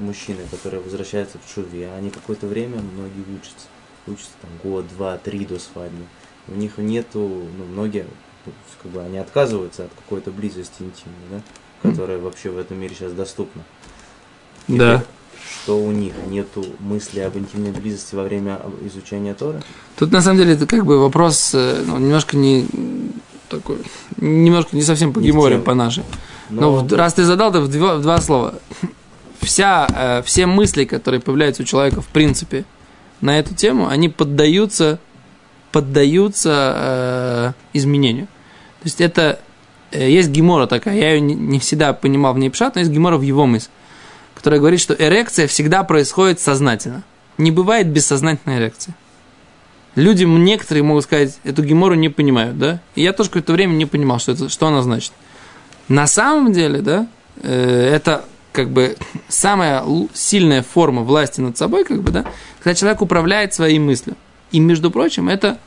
мужчины, 0.00 0.38
которые 0.50 0.82
возвращаются 0.82 1.38
к 1.38 1.46
чуве, 1.46 1.90
они 1.92 2.10
какое-то 2.10 2.46
время 2.46 2.80
многие 2.80 3.24
учатся. 3.36 3.66
Учатся 4.06 4.30
там 4.40 4.50
год, 4.62 4.86
два, 4.88 5.18
три 5.18 5.44
до 5.44 5.58
свадьбы. 5.58 6.04
У 6.48 6.54
них 6.54 6.78
нету, 6.78 7.18
ну, 7.18 7.64
многие, 7.64 8.06
как 8.82 8.92
бы 8.92 9.02
они 9.02 9.18
отказываются 9.18 9.84
от 9.84 9.90
какой-то 9.94 10.30
близости 10.30 10.82
интимной, 10.82 11.16
да, 11.30 11.90
которая 11.90 12.18
вообще 12.18 12.50
в 12.50 12.56
этом 12.56 12.78
мире 12.78 12.94
сейчас 12.94 13.12
доступна. 13.12 13.62
Да. 14.68 15.04
Что 15.62 15.78
у 15.78 15.92
них 15.92 16.14
нету 16.28 16.64
мысли 16.80 17.20
об 17.20 17.36
интимной 17.36 17.72
близости 17.72 18.14
во 18.14 18.22
время 18.22 18.60
изучения 18.84 19.34
Торы? 19.34 19.62
Тут 19.96 20.10
на 20.10 20.20
самом 20.22 20.38
деле 20.38 20.54
это 20.54 20.66
как 20.66 20.84
бы 20.84 20.98
вопрос 20.98 21.52
э, 21.54 21.82
ну, 21.86 21.98
немножко 21.98 22.36
не 22.36 22.66
такой, 23.48 23.78
немножко 24.16 24.74
не 24.76 24.82
совсем 24.82 25.12
по 25.12 25.20
геморе, 25.20 25.58
по 25.58 25.74
нашей. 25.74 26.04
Но 26.50 26.60
Ну, 26.60 26.86
в- 26.86 26.92
раз 26.92 27.14
ты 27.14 27.24
задал, 27.24 27.52
то 27.52 27.60
в 27.60 27.68
два, 27.68 27.96
в 27.96 28.02
два 28.02 28.20
слова. 28.20 28.54
Вся, 29.40 29.86
э, 29.94 30.22
все 30.24 30.46
мысли, 30.46 30.84
которые 30.84 31.20
появляются 31.20 31.62
у 31.62 31.66
человека 31.66 32.00
в 32.00 32.06
принципе 32.08 32.64
на 33.20 33.38
эту 33.38 33.54
тему, 33.54 33.88
они 33.88 34.08
поддаются, 34.08 34.98
поддаются 35.72 36.74
э, 36.76 37.52
изменению. 37.72 38.26
То 38.26 38.84
есть 38.84 39.00
это 39.00 39.40
э, 39.92 40.10
есть 40.10 40.30
гемора 40.30 40.66
такая, 40.66 40.96
я 40.96 41.12
ее 41.14 41.20
не, 41.20 41.34
не 41.34 41.58
всегда 41.58 41.92
понимал 41.92 42.34
в 42.34 42.38
ней 42.38 42.50
пшат, 42.50 42.74
но 42.74 42.80
есть 42.80 42.90
гемора 42.92 43.16
в 43.18 43.22
его 43.22 43.46
мысли, 43.46 43.70
которая 44.34 44.60
говорит, 44.60 44.80
что 44.80 44.94
эрекция 44.94 45.46
всегда 45.46 45.82
происходит 45.84 46.40
сознательно. 46.40 47.02
Не 47.38 47.50
бывает 47.50 47.88
бессознательной 47.88 48.58
эрекции. 48.58 48.94
Люди, 49.96 50.24
некоторые 50.24 50.84
могут 50.84 51.04
сказать, 51.04 51.38
эту 51.42 51.64
гемору 51.64 51.94
не 51.94 52.08
понимают, 52.08 52.58
да? 52.58 52.80
И 52.94 53.02
я 53.02 53.12
тоже 53.12 53.30
какое-то 53.30 53.52
время 53.52 53.72
не 53.72 53.86
понимал, 53.86 54.18
что, 54.18 54.32
это, 54.32 54.48
что 54.48 54.66
она 54.68 54.82
значит. 54.82 55.12
На 55.88 56.06
самом 56.06 56.52
деле, 56.52 56.80
да, 56.80 57.08
э, 57.42 57.90
это 57.94 58.24
как 58.52 58.70
бы 58.70 58.96
самая 59.28 59.82
сильная 60.14 60.62
форма 60.62 61.02
власти 61.02 61.40
над 61.40 61.56
собой, 61.58 61.84
как 61.84 62.02
бы, 62.02 62.10
да, 62.12 62.24
когда 62.62 62.74
человек 62.74 63.02
управляет 63.02 63.54
своей 63.54 63.78
мыслью. 63.78 64.16
И, 64.52 64.60
между 64.60 64.90
прочим, 64.90 65.28
это 65.28 65.58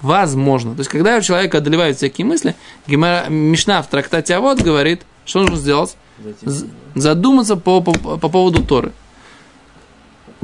возможно. 0.00 0.74
То 0.74 0.80
есть, 0.80 0.90
когда 0.90 1.16
у 1.16 1.20
человека 1.20 1.58
одолевают 1.58 1.96
всякие 1.96 2.26
мысли, 2.26 2.56
Гемара, 2.86 3.28
Мишна 3.28 3.82
в 3.82 3.88
трактате 3.88 4.34
Авод 4.34 4.60
говорит, 4.60 5.02
что 5.24 5.40
нужно 5.40 5.56
сделать? 5.56 5.96
задуматься 6.94 7.56
по, 7.56 7.80
по, 7.80 7.92
по 7.92 8.28
поводу 8.28 8.64
Торы. 8.64 8.92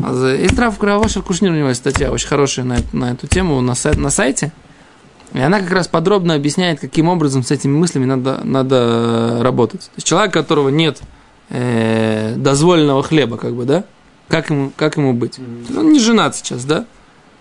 А 0.02 0.12
за- 0.14 0.34
Есть 0.36 0.58
Рав 0.58 0.76
Кравошер 0.78 1.22
Кушнир, 1.22 1.52
у 1.52 1.54
него 1.54 1.68
есть 1.68 1.80
статья 1.80 2.10
очень 2.10 2.28
хорошая 2.28 2.64
на, 2.64 2.76
на 2.92 3.12
эту 3.12 3.26
тему 3.26 3.60
на, 3.60 3.72
сай- 3.72 3.96
на 3.98 4.10
сайте. 4.10 4.52
И 5.32 5.40
она 5.40 5.60
как 5.60 5.70
раз 5.70 5.88
подробно 5.88 6.34
объясняет, 6.34 6.80
каким 6.80 7.08
образом 7.08 7.42
с 7.42 7.50
этими 7.50 7.76
мыслями 7.76 8.04
надо, 8.04 8.40
надо 8.44 9.38
работать. 9.42 9.80
То 9.82 9.90
есть 9.96 10.06
человек, 10.06 10.30
у 10.30 10.34
которого 10.34 10.68
нет 10.68 11.00
э, 11.50 12.34
дозволенного 12.36 13.02
хлеба, 13.02 13.36
как 13.36 13.54
бы, 13.54 13.64
да? 13.64 13.84
Как 14.28 14.50
ему, 14.50 14.72
как 14.76 14.96
ему 14.96 15.12
быть? 15.14 15.38
Он 15.76 15.92
не 15.92 15.98
женат 16.00 16.36
сейчас, 16.36 16.64
да? 16.64 16.84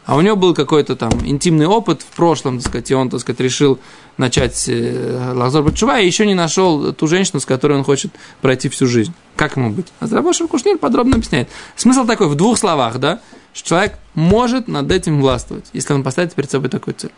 А 0.06 0.16
у 0.16 0.22
него 0.22 0.36
был 0.36 0.54
какой-то 0.54 0.96
там 0.96 1.12
интимный 1.26 1.66
опыт 1.66 2.02
в 2.04 2.16
прошлом, 2.16 2.60
так 2.60 2.68
сказать, 2.70 2.92
и 2.92 2.96
он, 2.96 3.10
так 3.10 3.20
сказать, 3.22 3.40
решил 3.40 3.80
начать 4.18 4.66
э, 4.68 5.32
Лазар 5.34 5.64
Батшува, 5.64 6.00
и 6.00 6.06
еще 6.06 6.26
не 6.26 6.34
нашел 6.34 6.94
ту 6.94 7.08
женщину, 7.08 7.40
с 7.40 7.46
которой 7.46 7.78
он 7.78 7.84
хочет 7.84 8.12
пройти 8.42 8.70
всю 8.70 8.88
жизнь. 8.88 9.14
Как 9.36 9.58
ему 9.58 9.72
быть? 9.72 9.88
А 10.00 10.08
Рабошев 10.08 10.48
Кушнир 10.48 10.78
подробно 10.78 11.16
объясняет. 11.16 11.50
Смысл 11.76 12.06
такой, 12.06 12.28
в 12.28 12.36
двух 12.36 12.58
словах, 12.58 13.00
да, 13.00 13.20
что 13.54 13.70
человек 13.70 13.98
может 14.14 14.68
над 14.68 14.92
этим 14.92 15.22
властвовать, 15.22 15.66
если 15.74 15.94
он 15.94 16.04
поставит 16.04 16.34
перед 16.34 16.50
собой 16.50 16.70
такую 16.70 16.94
цель. 16.96 17.12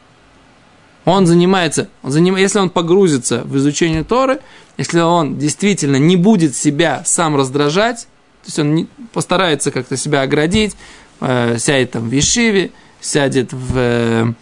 Он 1.06 1.26
занимается, 1.26 1.88
он 2.04 2.12
заним, 2.12 2.36
если 2.36 2.60
он 2.60 2.70
погрузится 2.70 3.44
в 3.46 3.56
изучение 3.58 4.04
Торы, 4.04 4.42
если 4.78 5.00
он 5.00 5.38
действительно 5.38 5.96
не 5.96 6.18
будет 6.18 6.54
себя 6.54 7.02
сам 7.06 7.38
раздражать, 7.38 8.08
то 8.44 8.48
есть 8.48 8.60
он 8.60 8.76
не, 8.76 8.88
постарается 9.14 9.72
как-то 9.72 9.96
себя 9.96 10.22
оградить, 10.22 10.76
э, 11.22 11.58
сядет 11.60 11.92
там 11.92 12.10
в 12.10 12.12
Ешиве, 12.12 12.72
сядет 13.00 13.54
в... 13.54 14.36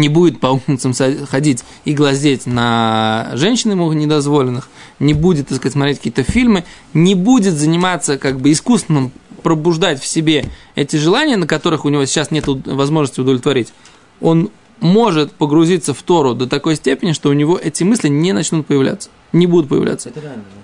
не 0.00 0.08
будет 0.08 0.40
по 0.40 0.60
улицам 0.66 0.92
ходить 1.26 1.64
и 1.84 1.92
глазеть 1.92 2.46
на 2.46 3.30
женщин 3.34 3.72
ему 3.72 3.92
недозволенных, 3.92 4.68
не 4.98 5.14
будет, 5.14 5.48
так 5.48 5.58
сказать, 5.58 5.72
смотреть 5.72 5.98
какие-то 5.98 6.22
фильмы, 6.22 6.64
не 6.94 7.14
будет 7.14 7.54
заниматься 7.54 8.18
как 8.18 8.40
бы 8.40 8.52
искусственным 8.52 9.12
пробуждать 9.42 10.00
в 10.00 10.06
себе 10.06 10.46
эти 10.74 10.96
желания, 10.96 11.36
на 11.36 11.46
которых 11.46 11.84
у 11.84 11.88
него 11.88 12.04
сейчас 12.06 12.30
нет 12.30 12.46
возможности 12.46 13.20
удовлетворить. 13.20 13.72
Он 14.20 14.50
может 14.80 15.32
погрузиться 15.32 15.94
в 15.94 16.02
Тору 16.02 16.34
до 16.34 16.46
такой 16.46 16.76
степени, 16.76 17.12
что 17.12 17.30
у 17.30 17.32
него 17.32 17.58
эти 17.62 17.82
мысли 17.82 18.08
не 18.08 18.32
начнут 18.32 18.66
появляться, 18.66 19.08
не 19.32 19.46
будут 19.46 19.68
появляться. 19.68 20.12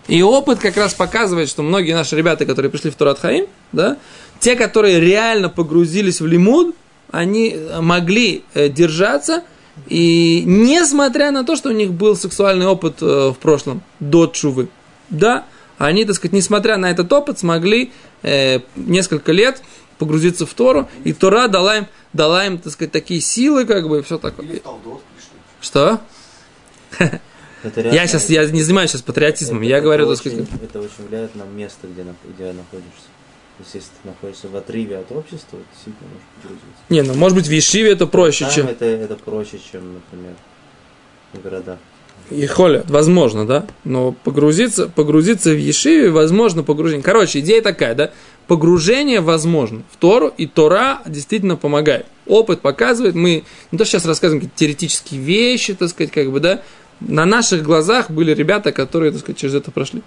И 0.09 0.23
опыт 0.23 0.59
как 0.59 0.77
раз 0.77 0.95
показывает, 0.95 1.49
что 1.49 1.63
многие 1.63 1.93
наши 1.93 2.17
ребята, 2.17 2.45
которые 2.45 2.71
пришли 2.71 2.91
в 2.91 2.95
Турат 2.95 3.19
Хаим, 3.21 3.47
да, 3.73 3.97
те, 4.41 4.57
которые 4.57 5.01
реально 5.01 5.49
погрузились 5.49 6.21
в 6.21 6.27
лимуд, 6.27 6.75
они 7.13 7.57
могли 7.81 8.43
э, 8.55 8.69
держаться, 8.69 9.45
и 9.87 10.43
несмотря 10.45 11.31
на 11.31 11.45
то, 11.45 11.55
что 11.57 11.69
у 11.69 11.73
них 11.73 11.93
был 11.93 12.17
сексуальный 12.17 12.67
опыт 12.67 12.97
э, 13.01 13.29
в 13.31 13.37
прошлом, 13.39 13.83
до 14.01 14.27
чувы, 14.27 14.69
да, 15.09 15.45
они, 15.79 16.05
так 16.05 16.17
сказать, 16.17 16.33
несмотря 16.33 16.77
на 16.77 16.91
этот 16.91 17.13
опыт, 17.13 17.39
смогли 17.39 17.93
э, 18.23 18.61
несколько 18.77 19.33
лет 19.33 19.63
погрузиться 19.99 20.47
в 20.47 20.55
Тору, 20.55 20.89
и 21.05 21.13
Тора 21.13 21.49
дала 21.49 21.79
им, 21.79 21.87
дала 22.13 22.45
им, 22.47 22.59
так 22.59 22.73
сказать, 22.73 22.93
такие 22.93 23.21
силы, 23.21 23.65
как 23.67 23.89
бы, 23.89 24.01
и 24.01 24.03
все 24.03 24.19
такое. 24.19 24.47
Или 24.47 24.59
Талдот. 24.59 25.03
Что? 25.61 26.01
Я 27.77 28.09
сейчас, 28.09 28.29
я 28.29 28.45
не 28.47 28.61
занимаюсь 28.63 28.91
сейчас 28.91 29.03
патриотизмом, 29.03 29.59
это- 29.59 29.67
я 29.69 29.77
это 29.77 29.85
говорю, 29.85 30.07
так 30.07 30.27
очень, 30.27 30.45
сказать, 30.45 30.63
Это 30.63 30.81
очень 30.81 31.07
влияет 31.09 31.35
на 31.37 31.45
место, 31.45 31.87
где, 31.87 32.03
где 32.03 32.53
находишься. 32.53 33.07
Если 33.59 33.79
ты 33.81 34.09
находишься 34.09 34.49
в 34.49 34.57
отрыве 34.57 34.99
от 34.99 35.13
общества, 35.13 35.59
то 35.59 35.65
действительно 35.73 36.09
можешь 36.11 36.27
погрузиться. 36.43 36.83
не, 36.89 37.03
ну, 37.03 37.15
может 37.15 37.37
быть, 37.37 37.47
в 37.47 37.51
Ешиве 37.51 37.93
это 37.93 38.07
проще, 38.07 38.45
Там 38.47 38.55
чем... 38.55 38.67
это, 38.67 38.85
это 38.85 39.15
проще, 39.15 39.61
чем, 39.71 39.95
например, 39.95 40.35
в 41.33 41.43
городах. 41.43 41.79
И 42.31 42.47
холя, 42.47 42.83
возможно, 42.89 43.47
да? 43.47 43.67
Но 43.85 44.13
погрузиться, 44.13 44.89
погрузиться 44.89 45.51
в 45.51 45.59
Ешиве, 45.59 46.11
возможно, 46.11 46.63
погружение. 46.63 47.03
Короче, 47.03 47.41
идея 47.41 47.61
такая, 47.61 47.95
да? 47.95 48.13
Погружение 48.47 49.21
возможно 49.21 49.83
в 49.91 49.97
Тору, 49.97 50.33
и 50.37 50.47
Тора 50.47 51.01
действительно 51.07 51.57
помогает. 51.57 52.07
Опыт 52.27 52.61
показывает, 52.61 53.15
мы 53.15 53.45
не 53.71 53.79
то 53.79 53.85
сейчас 53.85 54.07
рассказываем 54.07 54.41
какие-то 54.41 54.59
теоретические 54.59 55.21
вещи, 55.21 55.75
так 55.75 55.91
сказать, 55.91 56.13
как 56.13 56.31
бы, 56.31 56.41
да? 56.41 56.63
На 57.01 57.27
наших 57.27 57.63
глазах 57.63 58.11
были 58.11 58.33
ребята, 58.33 58.73
которые, 58.73 59.13
так 59.13 59.21
сказать, 59.21 59.39
через 59.39 59.55
это 59.55 59.71
прошли. 59.71 60.03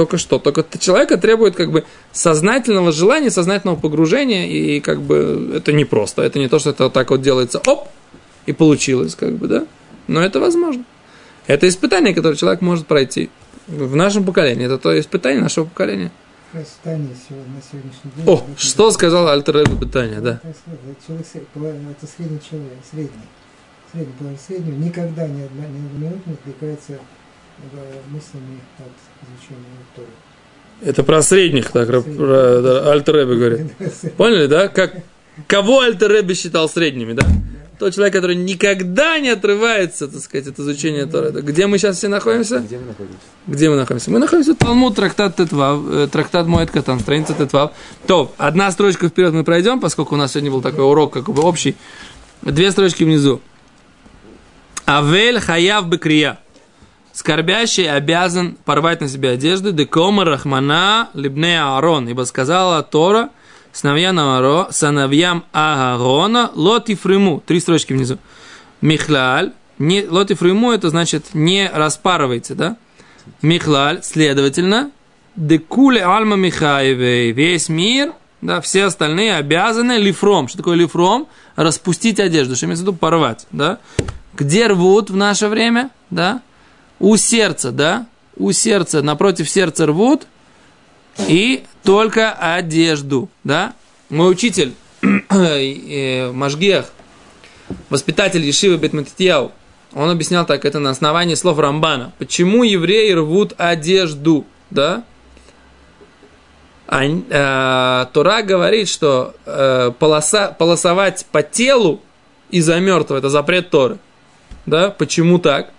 Только 0.00 0.16
что. 0.16 0.38
Только 0.38 0.64
человека 0.78 1.18
требует 1.18 1.56
как 1.56 1.70
бы 1.70 1.84
сознательного 2.10 2.90
желания, 2.90 3.30
сознательного 3.30 3.76
погружения, 3.76 4.46
и 4.46 4.80
как 4.80 5.02
бы 5.02 5.52
это 5.56 5.74
не 5.74 5.84
просто. 5.84 6.22
Это 6.22 6.38
не 6.38 6.48
то, 6.48 6.58
что 6.58 6.70
это 6.70 6.84
вот 6.84 6.94
так 6.94 7.10
вот 7.10 7.20
делается, 7.20 7.58
оп, 7.66 7.86
и 8.46 8.54
получилось, 8.54 9.14
как 9.14 9.34
бы, 9.34 9.46
да? 9.46 9.66
Но 10.08 10.22
это 10.22 10.40
возможно. 10.40 10.86
Это 11.46 11.68
испытание, 11.68 12.14
которое 12.14 12.36
человек 12.36 12.62
может 12.62 12.86
пройти 12.86 13.28
в 13.66 13.94
нашем 13.94 14.24
поколении. 14.24 14.64
Это 14.64 14.78
то 14.78 14.98
испытание 14.98 15.42
нашего 15.42 15.66
поколения. 15.66 16.10
Испытание 16.54 17.08
на 17.10 17.60
сегодняшний 17.60 18.10
день. 18.16 18.26
О, 18.26 18.36
это- 18.36 18.58
что 18.58 18.90
сказал 18.92 19.28
Альтер 19.28 19.56
да. 19.56 20.40
Так 20.42 20.56
сказать, 20.56 20.80
это 20.88 21.06
человек, 21.06 21.36
это 22.00 22.06
средний 22.16 22.40
человек, 22.48 22.78
средний. 22.90 23.28
Средний, 23.92 24.38
среднего 24.48 24.76
никогда 24.76 25.26
ни 25.26 25.42
одна, 25.42 25.66
ни 25.66 25.86
одна 25.86 26.06
минута 26.08 26.22
не 26.24 26.32
отвлекается 26.32 27.00
мыслями 28.10 28.60
от 28.78 28.92
изучения 29.28 29.64
Торы. 29.94 30.08
Это 30.82 31.02
про 31.02 31.22
средних, 31.22 31.70
так, 31.70 31.86
про, 31.86 32.00
про- 32.00 32.62
да, 32.62 32.92
Альтер 32.92 33.16
Ребе 33.16 33.34
говорит. 33.34 33.72
Поняли, 34.16 34.46
да? 34.46 34.68
Как, 34.68 34.94
кого 35.46 35.80
Альтер 35.80 36.10
Ребе 36.10 36.34
считал 36.34 36.68
средними, 36.68 37.12
да? 37.12 37.26
Тот 37.78 37.94
человек, 37.94 38.12
который 38.12 38.36
никогда 38.36 39.18
не 39.18 39.30
отрывается, 39.30 40.06
так 40.06 40.20
сказать, 40.20 40.48
от 40.48 40.58
изучения 40.58 41.06
Торы. 41.06 41.30
Где 41.30 41.66
мы 41.66 41.78
сейчас 41.78 41.96
все 41.96 42.08
находимся? 42.08 42.58
Где 42.58 42.78
мы 42.78 42.86
находимся? 42.86 43.18
Где 43.46 43.70
мы 43.70 43.76
находимся? 43.76 44.10
Мы 44.10 44.18
находимся 44.18 44.54
в 44.54 44.56
Талмуд, 44.58 44.96
трактат 44.96 45.36
Тетвав, 45.36 45.80
э, 45.90 46.08
трактат 46.12 46.46
Моэт 46.46 46.70
Катан, 46.70 47.00
страница 47.00 47.32
Тетвав. 47.32 47.72
То, 48.06 48.34
одна 48.36 48.70
строчка 48.70 49.08
вперед 49.08 49.32
мы 49.32 49.44
пройдем, 49.44 49.80
поскольку 49.80 50.14
у 50.14 50.18
нас 50.18 50.32
сегодня 50.32 50.50
был 50.50 50.60
такой 50.60 50.84
урок, 50.84 51.14
как 51.14 51.30
бы 51.30 51.40
общий. 51.42 51.74
Две 52.42 52.70
строчки 52.70 53.02
внизу. 53.02 53.40
Авель 54.86 55.40
хаяв 55.40 55.88
бекрия. 55.88 56.38
Скорбящий 57.20 57.86
обязан 57.86 58.56
порвать 58.64 59.02
на 59.02 59.08
себе 59.08 59.32
одежды. 59.32 59.72
Декома 59.72 60.24
рахмана 60.24 61.10
либне 61.12 61.60
Аарон. 61.60 62.08
Ибо 62.08 62.22
сказала 62.22 62.82
Тора 62.82 63.28
сыновьям, 63.72 64.18
Ааро- 64.18 64.72
сыновьям 64.72 65.44
Аарона 65.52 66.50
лотифриму. 66.54 67.42
Три 67.44 67.60
строчки 67.60 67.92
внизу. 67.92 68.16
Михлаль. 68.80 69.52
Не, 69.78 70.06
лотифриму 70.08 70.72
это 70.72 70.88
значит 70.88 71.34
не 71.34 71.70
распарывайте, 71.70 72.54
да? 72.54 72.78
Михлаль, 73.42 74.02
следовательно, 74.02 74.90
декуле 75.36 76.02
альма 76.02 76.36
Михаевей, 76.36 77.32
весь 77.32 77.68
мир, 77.68 78.14
да, 78.40 78.62
все 78.62 78.84
остальные 78.84 79.34
обязаны 79.34 79.98
лифром. 79.98 80.48
Что 80.48 80.56
такое 80.56 80.74
лифром? 80.76 81.28
Распустить 81.54 82.18
одежду, 82.18 82.56
что 82.56 82.64
имеется 82.64 82.84
в 82.84 82.88
виду 82.88 82.96
порвать, 82.96 83.46
да? 83.52 83.78
Где 84.34 84.68
рвут 84.68 85.10
в 85.10 85.16
наше 85.16 85.48
время, 85.48 85.90
да? 86.08 86.40
У 87.00 87.16
сердца, 87.16 87.72
да? 87.72 88.06
У 88.36 88.52
сердца, 88.52 89.02
напротив 89.02 89.50
сердца 89.50 89.86
рвут, 89.86 90.26
и 91.28 91.64
только 91.82 92.32
одежду, 92.32 93.28
да? 93.42 93.72
Мой 94.10 94.30
учитель, 94.30 94.74
э, 95.02 96.30
Машгех, 96.30 96.92
воспитатель 97.88 98.44
Ешивы 98.44 98.76
Бетматитьяу, 98.76 99.52
он 99.92 100.10
объяснял 100.10 100.46
так, 100.46 100.64
это 100.64 100.78
на 100.78 100.90
основании 100.90 101.34
слов 101.34 101.58
Рамбана. 101.58 102.12
Почему 102.18 102.62
евреи 102.62 103.12
рвут 103.12 103.54
одежду, 103.56 104.44
да? 104.70 105.04
А, 106.86 107.04
э, 107.04 108.06
Тора 108.12 108.42
говорит, 108.42 108.88
что 108.88 109.34
э, 109.46 109.92
полоса, 109.98 110.52
полосовать 110.52 111.26
по 111.32 111.42
телу 111.42 112.02
из-за 112.50 112.78
мертвого, 112.78 113.18
это 113.18 113.30
запрет 113.30 113.70
Торы. 113.70 113.98
Да? 114.66 114.90
Почему 114.90 115.38
так? 115.38 115.72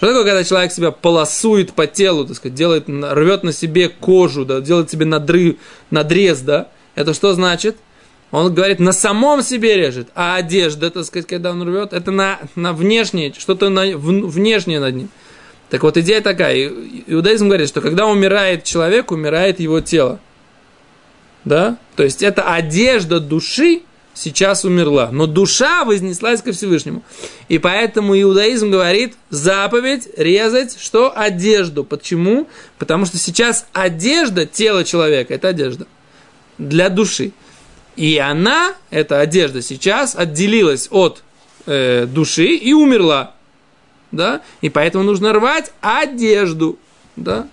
Что 0.00 0.06
такое, 0.06 0.24
когда 0.24 0.44
человек 0.44 0.72
себя 0.72 0.92
полосует 0.92 1.74
по 1.74 1.86
телу, 1.86 2.24
так 2.24 2.34
сказать, 2.34 2.54
делает, 2.54 2.88
рвет 2.88 3.42
на 3.42 3.52
себе 3.52 3.90
кожу, 3.90 4.46
да, 4.46 4.62
делает 4.62 4.90
себе 4.90 5.04
надрыв, 5.04 5.56
надрез, 5.90 6.40
да? 6.40 6.68
Это 6.94 7.12
что 7.12 7.34
значит? 7.34 7.76
Он 8.30 8.54
говорит, 8.54 8.80
на 8.80 8.92
самом 8.92 9.42
себе 9.42 9.76
режет, 9.76 10.08
а 10.14 10.36
одежда, 10.36 10.90
так 10.90 11.04
сказать, 11.04 11.26
когда 11.26 11.50
он 11.50 11.62
рвет, 11.68 11.92
это 11.92 12.12
на, 12.12 12.38
на 12.54 12.72
внешнее, 12.72 13.34
что-то 13.36 13.68
на, 13.68 13.94
в- 13.94 14.30
внешнее 14.30 14.80
над 14.80 14.94
ним. 14.94 15.08
Так 15.68 15.82
вот, 15.82 15.98
идея 15.98 16.22
такая. 16.22 16.72
Иудаизм 17.06 17.48
говорит, 17.48 17.68
что 17.68 17.82
когда 17.82 18.06
умирает 18.06 18.64
человек, 18.64 19.10
умирает 19.10 19.60
его 19.60 19.82
тело. 19.82 20.18
Да? 21.44 21.76
То 21.96 22.04
есть 22.04 22.22
это 22.22 22.50
одежда 22.54 23.20
души 23.20 23.82
сейчас 24.14 24.64
умерла. 24.64 25.10
Но 25.12 25.26
душа 25.26 25.84
вознеслась 25.84 26.42
ко 26.42 26.52
Всевышнему. 26.52 27.02
И 27.48 27.58
поэтому 27.58 28.20
иудаизм 28.20 28.70
говорит 28.70 29.14
заповедь 29.30 30.08
резать 30.16 30.78
что? 30.80 31.12
Одежду. 31.16 31.84
Почему? 31.84 32.48
Потому 32.78 33.06
что 33.06 33.18
сейчас 33.18 33.66
одежда 33.72 34.46
тела 34.46 34.84
человека, 34.84 35.34
это 35.34 35.48
одежда 35.48 35.86
для 36.58 36.88
души. 36.88 37.32
И 37.96 38.18
она, 38.18 38.74
эта 38.90 39.20
одежда 39.20 39.62
сейчас 39.62 40.14
отделилась 40.16 40.88
от 40.90 41.22
э, 41.66 42.06
души 42.06 42.54
и 42.54 42.72
умерла. 42.72 43.34
Да? 44.12 44.42
И 44.60 44.68
поэтому 44.70 45.04
нужно 45.04 45.32
рвать 45.32 45.72
одежду. 45.80 46.78
Да? 47.20 47.46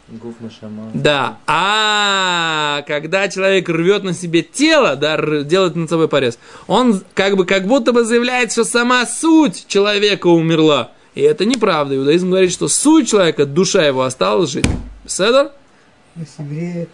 Да. 0.93 1.37
А 1.45 2.83
когда 2.87 3.27
человек 3.27 3.69
рвет 3.69 4.03
на 4.03 4.13
себе 4.13 4.41
тело, 4.41 4.95
да, 4.95 5.17
делает 5.43 5.75
над 5.75 5.89
собой 5.89 6.07
порез, 6.07 6.39
он 6.67 7.01
как 7.13 7.35
бы 7.35 7.45
как 7.45 7.67
будто 7.67 7.93
бы 7.93 8.03
заявляет, 8.03 8.51
что 8.51 8.63
сама 8.63 9.05
суть 9.05 9.65
человека 9.67 10.27
умерла. 10.27 10.91
И 11.15 11.21
это 11.21 11.45
неправда. 11.45 11.95
Иудаизм 11.95 12.29
говорит, 12.29 12.51
что 12.51 12.67
суть 12.67 13.09
человека, 13.09 13.45
душа 13.45 13.85
его 13.85 14.03
осталась 14.03 14.51
жить. 14.51 14.65
Седор? 15.05 15.51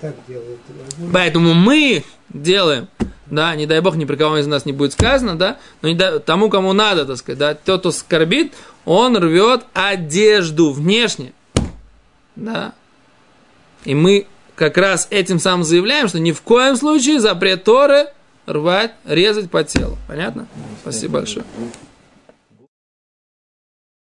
Так 0.01 0.15
делают. 0.27 0.59
Поэтому 1.13 1.53
мы 1.53 2.03
делаем, 2.29 2.87
да, 3.27 3.55
не 3.55 3.65
дай 3.65 3.79
бог, 3.81 3.95
ни 3.95 4.05
при 4.05 4.15
кого 4.15 4.37
из 4.37 4.47
нас 4.47 4.65
не 4.65 4.73
будет 4.73 4.93
сказано, 4.93 5.35
да, 5.37 5.57
но 5.81 5.89
не 5.89 5.95
дай- 5.95 6.19
тому, 6.19 6.49
кому 6.49 6.73
надо, 6.73 7.05
так 7.05 7.17
сказать, 7.17 7.39
да, 7.39 7.53
тот, 7.53 7.81
кто 7.81 7.91
скорбит, 7.91 8.53
он 8.85 9.15
рвет 9.17 9.61
одежду 9.73 10.71
внешне, 10.71 11.33
да. 12.35 12.73
И 13.85 13.95
мы 13.95 14.27
как 14.55 14.77
раз 14.77 15.07
этим 15.09 15.39
самым 15.39 15.63
заявляем, 15.63 16.07
что 16.07 16.19
ни 16.19 16.31
в 16.31 16.41
коем 16.41 16.75
случае 16.75 17.19
запрет 17.19 17.63
Торы 17.63 18.07
рвать, 18.45 18.93
резать 19.05 19.49
по 19.49 19.63
телу. 19.63 19.97
Понятно? 20.07 20.47
Спасибо 20.81 21.19
большое. 21.19 21.45